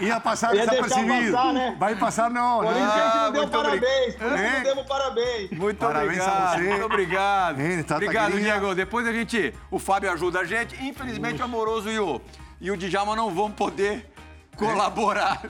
[0.00, 1.32] ia passar ia desapercebido.
[1.32, 1.76] Passar, né?
[1.78, 2.60] Vai passar não.
[2.60, 4.14] Por isso a gente não deu parabéns.
[4.14, 5.50] Por isso não demos parabéns.
[5.50, 6.36] Muito parabéns obrigado.
[6.36, 6.62] A você.
[6.62, 7.60] Muito obrigado.
[7.60, 8.74] É, tá obrigado, Diego.
[8.74, 10.76] Depois a gente, o Fábio ajuda a gente.
[10.84, 12.20] Infelizmente o Amoroso e o,
[12.60, 14.10] e o Djalma não vão poder
[14.56, 15.42] colaborar.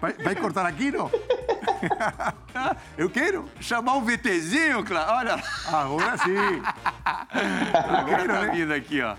[0.00, 1.10] Vai, vai cortar aqui, não?
[2.96, 3.48] Eu quero.
[3.60, 5.12] Chamar um VTzinho, claro.
[5.12, 5.44] Olha.
[5.66, 6.62] Agora sim.
[7.04, 8.52] Agora tá né?
[8.52, 9.16] vindo aqui, ó.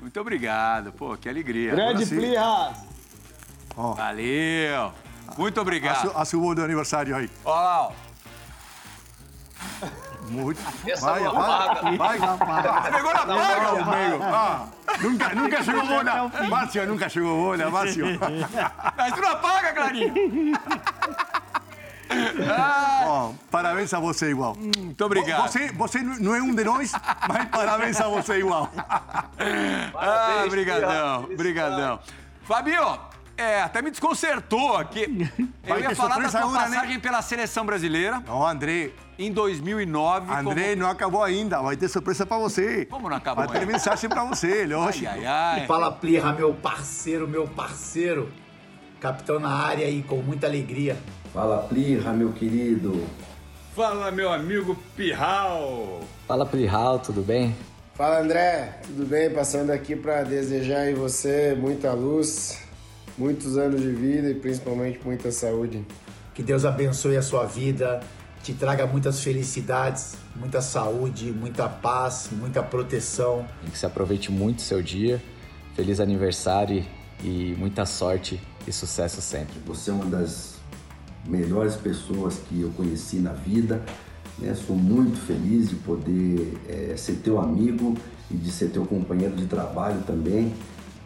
[0.00, 0.92] Muito obrigado.
[0.92, 1.72] Pô, que alegria.
[1.72, 2.76] Grande Plirras.
[3.76, 3.94] Oh.
[3.94, 4.92] Valeu.
[5.38, 6.12] Muito obrigado.
[6.14, 7.30] A, a sua do aniversário aí.
[7.44, 7.92] Ó lá, ó.
[10.28, 10.60] Muito.
[11.00, 12.92] vai, vai, vai, vai.
[12.92, 14.22] Pegou na amigo.
[14.22, 14.66] Ah,
[15.00, 16.30] nunca, nunca chegou bola.
[16.48, 18.06] Márcio nunca chegou bola, Márcio.
[18.96, 20.14] Mas tu não apaga, Clarinho.
[22.48, 23.30] Ah.
[23.50, 24.54] parabéns a você igual.
[24.56, 25.48] Muito obrigado.
[25.48, 26.92] Você, você não é um de nós,
[27.28, 28.70] mas parabéns a você igual.
[29.94, 31.98] ah, brigadão, brigadão.
[32.44, 32.98] Fabio,
[33.36, 35.06] é, até me desconcertou aqui.
[35.66, 36.30] Eu ia falar da né?
[36.30, 37.00] passagem né?
[37.00, 38.22] pela seleção brasileira.
[38.26, 38.90] Não, André.
[39.18, 40.32] Em 2009.
[40.32, 40.82] André, como...
[40.82, 41.60] não acabou ainda.
[41.62, 42.84] Vai ter surpresa pra você.
[42.86, 43.46] Como não acabou?
[43.46, 45.06] Vai ter mensagem pra você, lógico.
[45.08, 45.66] Ai, ai, ai.
[45.66, 48.30] Fala, Plirra, meu parceiro, meu parceiro.
[49.00, 50.96] capitão na área e com muita alegria.
[51.32, 53.06] Fala, Plirra, meu querido.
[53.74, 56.00] Fala, meu amigo Pirral.
[56.28, 57.54] Fala, Plirral, tudo bem?
[57.94, 59.30] Fala, André, tudo bem?
[59.30, 62.63] Passando aqui para desejar em você muita luz,
[63.16, 65.84] muitos anos de vida e principalmente muita saúde.
[66.34, 68.00] Que Deus abençoe a sua vida,
[68.42, 73.46] te traga muitas felicidades, muita saúde, muita paz, muita proteção.
[73.66, 75.22] E que você aproveite muito o seu dia.
[75.74, 76.84] Feliz aniversário
[77.22, 79.54] e muita sorte e sucesso sempre.
[79.66, 80.54] Você é uma das
[81.26, 83.82] melhores pessoas que eu conheci na vida.
[84.38, 84.54] Né?
[84.54, 87.96] Sou muito feliz de poder é, ser teu amigo
[88.30, 90.52] e de ser teu companheiro de trabalho também.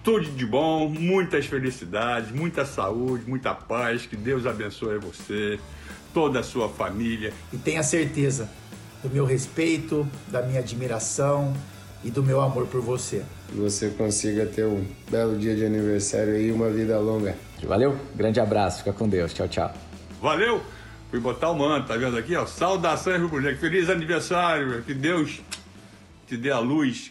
[0.02, 4.06] Tudo de bom, muitas felicidades, muita saúde, muita paz.
[4.06, 5.58] Que Deus abençoe você,
[6.14, 7.32] toda a sua família.
[7.52, 8.48] E tenha certeza
[9.02, 11.54] do meu respeito, da minha admiração
[12.04, 13.22] e do meu amor por você.
[13.48, 17.36] Que você consiga ter um belo dia de aniversário e uma vida longa.
[17.64, 19.74] Valeu, grande abraço, fica com Deus, tchau, tchau.
[20.20, 20.60] Valeu!
[21.10, 22.36] Fui botar o manto, tá vendo aqui?
[22.36, 25.40] Ó, saudações rubro negro, feliz aniversário, que Deus
[26.26, 27.10] te dê a luz.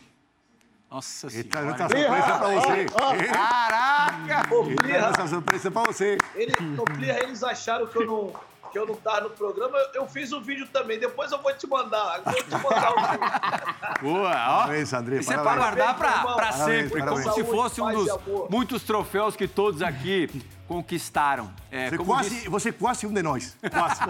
[0.89, 1.59] Nossa senhora.
[1.59, 2.85] é outra surpresa para você.
[3.27, 4.55] Caraca!
[4.55, 6.17] Ô, é Plirra, outra surpresa para você.
[6.35, 6.85] ele, ô,
[7.23, 8.33] eles acharam que eu não,
[8.77, 9.77] que eu não tava no programa.
[9.77, 10.99] Eu, eu fiz o vídeo também.
[10.99, 12.17] Depois eu vou te mandar.
[12.17, 14.01] Eu vou te mandar o vídeo.
[14.01, 14.57] Boa, ó.
[14.61, 15.17] Parabéns, André.
[15.17, 15.75] Isso é pra parabéns.
[15.75, 17.23] guardar pra, pra Parabéns, sempre, parabéns.
[17.23, 18.09] como se fosse um dos
[18.49, 20.29] muitos troféus que todos aqui
[20.67, 21.51] conquistaram.
[21.71, 23.57] É, Você como quase, disse- você quase um de nós.
[23.71, 24.01] Quase.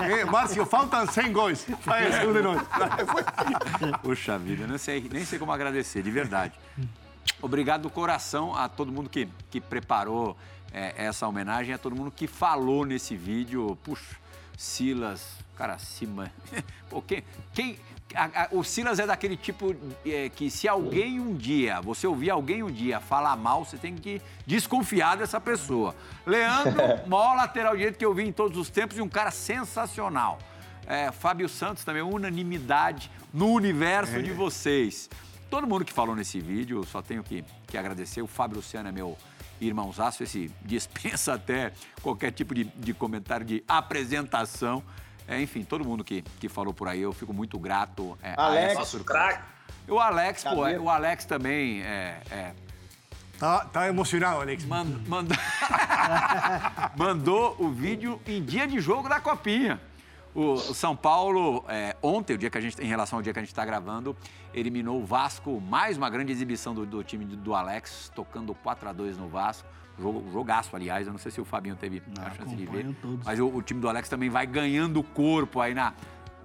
[0.20, 1.66] é, Márcio, faltam 100 gols.
[1.84, 2.62] Vai ser um de nós.
[4.02, 6.54] Puxa vida, não sei, nem sei como agradecer, de verdade.
[7.42, 10.36] Obrigado do coração a todo mundo que, que preparou
[10.72, 13.76] é, essa homenagem, a todo mundo que falou nesse vídeo.
[13.82, 14.16] Puxa,
[14.56, 15.22] Silas,
[15.56, 16.30] cara, acima.
[16.90, 17.22] Pô, quem.
[17.52, 17.78] quem
[18.14, 22.30] a- a- o Silas é daquele tipo é, que se alguém um dia, você ouvir
[22.30, 25.94] alguém um dia falar mal, você tem que desconfiar dessa pessoa.
[26.24, 26.72] Leandro,
[27.06, 30.38] maior lateral direito que eu vi em todos os tempos e um cara sensacional.
[30.86, 35.10] É, Fábio Santos também, unanimidade no universo de vocês.
[35.50, 38.22] Todo mundo que falou nesse vídeo, só tenho que, que agradecer.
[38.22, 39.18] O Fábio Luciano é meu
[39.60, 44.82] irmãozaço, esse dispensa até qualquer tipo de, de comentário de apresentação.
[45.28, 48.46] É, enfim, todo mundo que, que falou por aí, eu fico muito grato é, a
[48.46, 48.72] Alex.
[48.74, 49.40] essa surpresa.
[49.88, 52.52] O Alex, pô, é, o Alex também é, é,
[53.38, 54.64] Tá, tá emocionado, Alex.
[54.64, 55.36] Man- manda-
[56.96, 59.80] mandou o vídeo em dia de jogo da Copinha.
[60.36, 63.38] O, São Paulo, é, ontem, o dia que a gente, em relação ao dia que
[63.38, 64.14] a gente está gravando,
[64.52, 68.92] eliminou o Vasco, mais uma grande exibição do, do time do, Alex, tocando 4 a
[68.92, 69.66] 2 no Vasco.
[69.98, 72.94] Jogo, jogaço, aliás, eu não sei se o Fabinho teve a chance de ver.
[73.00, 73.24] todos.
[73.24, 75.94] Mas o, o time do Alex também vai ganhando corpo aí na,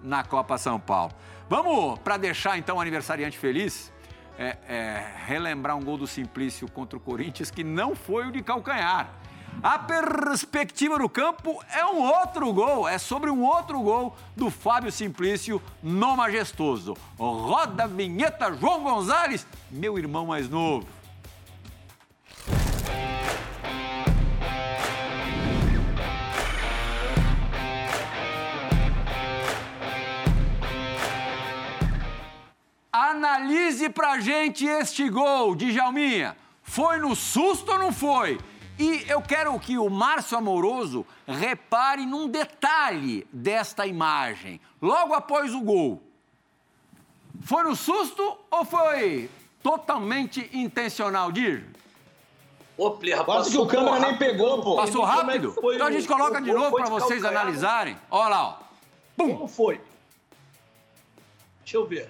[0.01, 1.11] na Copa São Paulo.
[1.49, 3.91] Vamos, para deixar então o aniversariante feliz,
[4.39, 8.41] é, é, relembrar um gol do Simplício contra o Corinthians que não foi o de
[8.41, 9.20] calcanhar.
[9.63, 14.91] A perspectiva no campo é um outro gol, é sobre um outro gol do Fábio
[14.91, 16.95] Simplício no Majestoso.
[17.17, 20.87] Roda a vinheta João Gonzalez, meu irmão mais novo.
[32.91, 36.35] Analise pra gente este gol, Djalminha.
[36.63, 38.39] Foi no susto ou não foi?
[38.81, 45.61] E eu quero que o Márcio Amoroso repare num detalhe desta imagem, logo após o
[45.61, 46.01] gol.
[47.43, 49.29] Foi no susto ou foi
[49.61, 51.63] totalmente intencional, Dir?
[52.75, 54.77] Ô, Plirra, Quase que o câmera nem pegou, pô.
[54.77, 55.53] Passou é rápido?
[55.53, 57.43] foi Então a gente coloca o de novo para vocês calcanhar?
[57.43, 57.97] analisarem.
[58.09, 58.57] Olha lá, ó.
[59.15, 59.79] Como foi?
[61.63, 62.09] Deixa eu ver.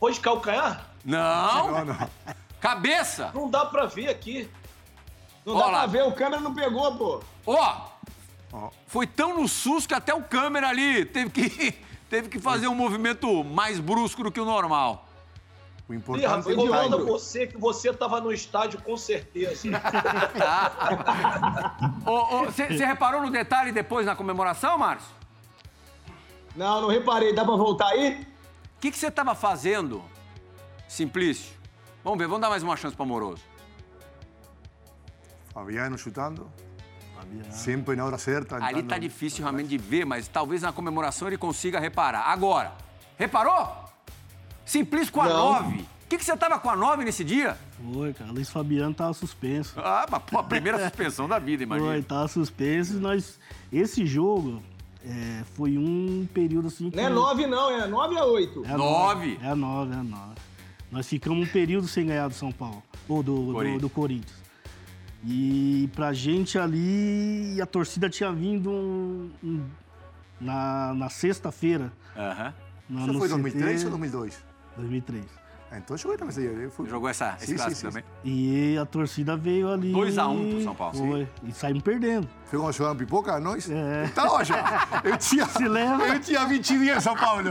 [0.00, 0.86] Foi de calcanhar?
[1.04, 2.10] Não, Não, não.
[2.66, 3.30] Cabeça.
[3.32, 4.48] Não dá pra ver aqui.
[5.44, 5.78] Não Ó dá lá.
[5.78, 7.20] pra ver, o câmera não pegou, pô.
[7.46, 11.72] Ó, foi tão no susto que até o câmera ali teve que,
[12.10, 15.04] teve que fazer um movimento mais brusco do que o normal.
[15.88, 17.04] O importante é foi o de timing.
[17.04, 19.68] você que você tava no estádio com certeza.
[22.46, 25.14] Você reparou no detalhe depois na comemoração, Márcio?
[26.56, 27.32] Não, não reparei.
[27.32, 28.26] Dá pra voltar aí?
[28.76, 30.02] O que você estava fazendo,
[30.88, 31.55] Simplício?
[32.06, 33.42] Vamos ver, vamos dar mais uma chance para Moroso.
[35.52, 36.46] Fabiano chutando.
[37.50, 38.54] Sempre na hora certa.
[38.54, 42.28] Ali entrando- tá difícil realmente de ver, mas talvez na comemoração ele consiga reparar.
[42.28, 42.74] Agora,
[43.18, 43.66] reparou?
[44.64, 45.52] Simplício com a Não.
[45.64, 45.80] 9.
[46.04, 47.58] O que você estava com a 9 nesse dia?
[47.92, 48.30] Foi, cara.
[48.30, 49.74] Luiz Fabiano tava suspenso.
[49.80, 52.04] Ah, mas, pô, a primeira suspensão da vida, Foi, imagina.
[52.04, 52.92] tava suspenso.
[52.92, 53.40] e Nós,
[53.72, 54.62] esse jogo
[55.04, 56.96] é, foi um período assim que...
[56.96, 58.64] Não é 9, não, é 9 a 8.
[58.64, 59.40] É a Nove.
[59.42, 60.45] É a 9, é a 9.
[60.90, 62.82] Nós ficamos um período sem ganhar do São Paulo.
[63.08, 63.80] Ou do do- Corinthians.
[63.80, 64.46] do Corinthians.
[65.24, 69.64] E pra gente ali, a torcida tinha vindo um, um,
[70.40, 71.92] na, na sexta-feira.
[72.16, 72.54] Aham.
[72.88, 73.04] Uhum.
[73.10, 74.44] Isso foi 2003 ou 2002?
[74.76, 75.24] 2003.
[75.70, 76.70] Ah, então joguei também dia.
[76.70, 76.88] Fui...
[76.88, 78.04] Jogou essa, esse sim, clássico sim, também?
[78.24, 79.92] E a torcida veio ali.
[79.92, 80.96] 2x1 um pro São Paulo.
[80.96, 81.28] Foi.
[81.42, 82.28] E saímos perdendo.
[82.44, 83.68] Foi quando jogando pipoca, nós?
[83.68, 84.04] É.
[84.04, 84.86] Então, já.
[85.02, 86.06] Eu tinha, Se lembra?
[86.06, 87.50] Eu tinha 20 dias em São Paulo.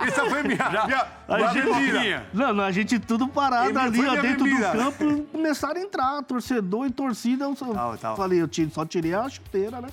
[0.00, 4.16] Essa foi minha, já, minha, a gente, Não, não, a gente tudo parado ali, ó,
[4.20, 4.72] dentro bebida.
[4.72, 7.44] do campo, começaram a entrar, torcedor e torcida.
[7.44, 8.16] Eu só, tal, tal.
[8.16, 9.88] falei, eu só tirei a chuteira, né?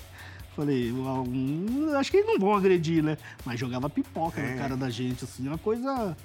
[0.56, 3.16] Falei, um, acho que eles não vão agredir, né?
[3.44, 4.54] Mas jogava pipoca é.
[4.54, 6.16] na cara da gente, assim, uma coisa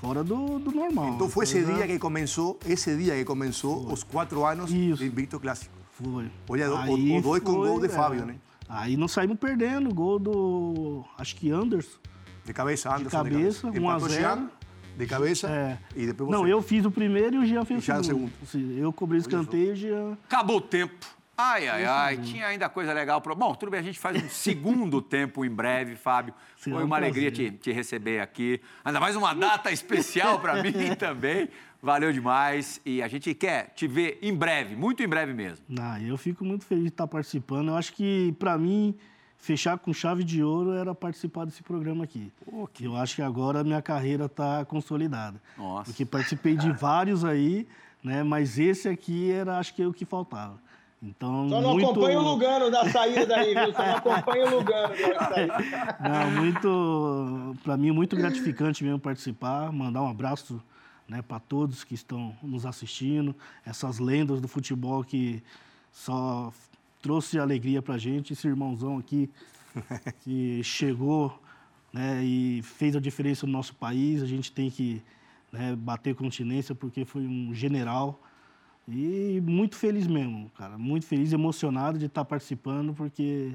[0.00, 1.14] fora do, do normal.
[1.14, 3.92] Então foi esse dia que começou, esse dia que começou foi.
[3.92, 4.96] os quatro anos Isso.
[4.98, 5.74] de Invicto Clássico.
[5.92, 6.30] Foi.
[6.48, 7.88] Olha, o, o dois com gol de é.
[7.88, 8.36] Fábio, né?
[8.68, 11.98] Aí não saímos perdendo, gol do, acho que Anderson.
[12.44, 13.22] De cabeça, Anderson.
[13.22, 14.50] De cabeça, 1 a 0
[14.96, 15.78] de cabeça é.
[15.94, 16.36] e depois você.
[16.36, 18.32] Não, eu fiz o primeiro e o Jean fez o segundo.
[18.46, 18.78] segundo.
[18.78, 20.18] Eu cobri o escanteio e o Jean...
[20.24, 21.06] Acabou o tempo.
[21.38, 23.20] Ai, ai, ai, tinha ainda coisa legal.
[23.20, 23.34] Pro...
[23.34, 26.32] Bom, tudo bem, a gente faz um segundo tempo em breve, Fábio.
[26.56, 28.60] Foi uma um alegria te, te, receber aqui.
[28.82, 31.48] Ainda mais uma data especial para mim também.
[31.82, 35.64] Valeu demais e a gente quer te ver em breve, muito em breve mesmo.
[35.78, 37.68] Ah, eu fico muito feliz de estar participando.
[37.68, 38.96] Eu acho que, para mim,
[39.36, 42.32] fechar com chave de ouro era participar desse programa aqui.
[42.46, 42.86] Okay.
[42.86, 45.40] Eu acho que agora a minha carreira está consolidada.
[45.56, 45.90] Nossa.
[45.90, 47.68] Porque participei de vários aí,
[48.02, 48.22] né?
[48.22, 50.58] Mas esse aqui era, acho que, é o que faltava.
[51.02, 51.90] Então, Só não muito...
[51.90, 53.72] acompanha o Lugano da saída daí, viu?
[53.72, 55.56] Só não acompanha o Lugano da saída.
[56.00, 57.56] Não, muito...
[57.62, 60.60] Para mim, muito gratificante mesmo participar, mandar um abraço
[61.08, 63.34] né, para todos que estão nos assistindo,
[63.64, 65.42] essas lendas do futebol que
[65.92, 66.52] só
[67.00, 69.30] trouxe alegria para gente, esse irmãozão aqui
[70.20, 71.40] que chegou
[71.92, 75.02] né, e fez a diferença no nosso país, a gente tem que
[75.52, 78.20] né, bater continência porque foi um general,
[78.88, 80.78] e muito feliz mesmo, cara.
[80.78, 83.52] Muito feliz, emocionado de estar participando, porque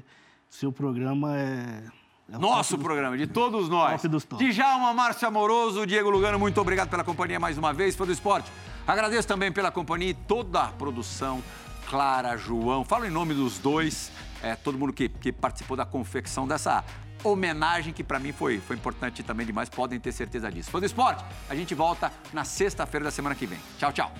[0.48, 1.84] seu programa é.
[2.30, 3.92] é Nosso programa, de todos nós.
[4.38, 8.50] Djalma, Márcio Amoroso, Diego Lugano, muito obrigado pela companhia mais uma vez, foi do esporte.
[8.86, 11.42] Agradeço também pela companhia e toda a produção.
[11.88, 14.12] Clara, João, falo em nome dos dois,
[14.42, 16.84] é, todo mundo que, que participou da confecção dessa
[17.24, 20.70] homenagem que para mim foi, foi importante também demais, podem ter certeza disso.
[20.70, 23.58] Foi do esporte, a gente volta na sexta-feira da semana que vem.
[23.78, 24.12] Tchau, tchau.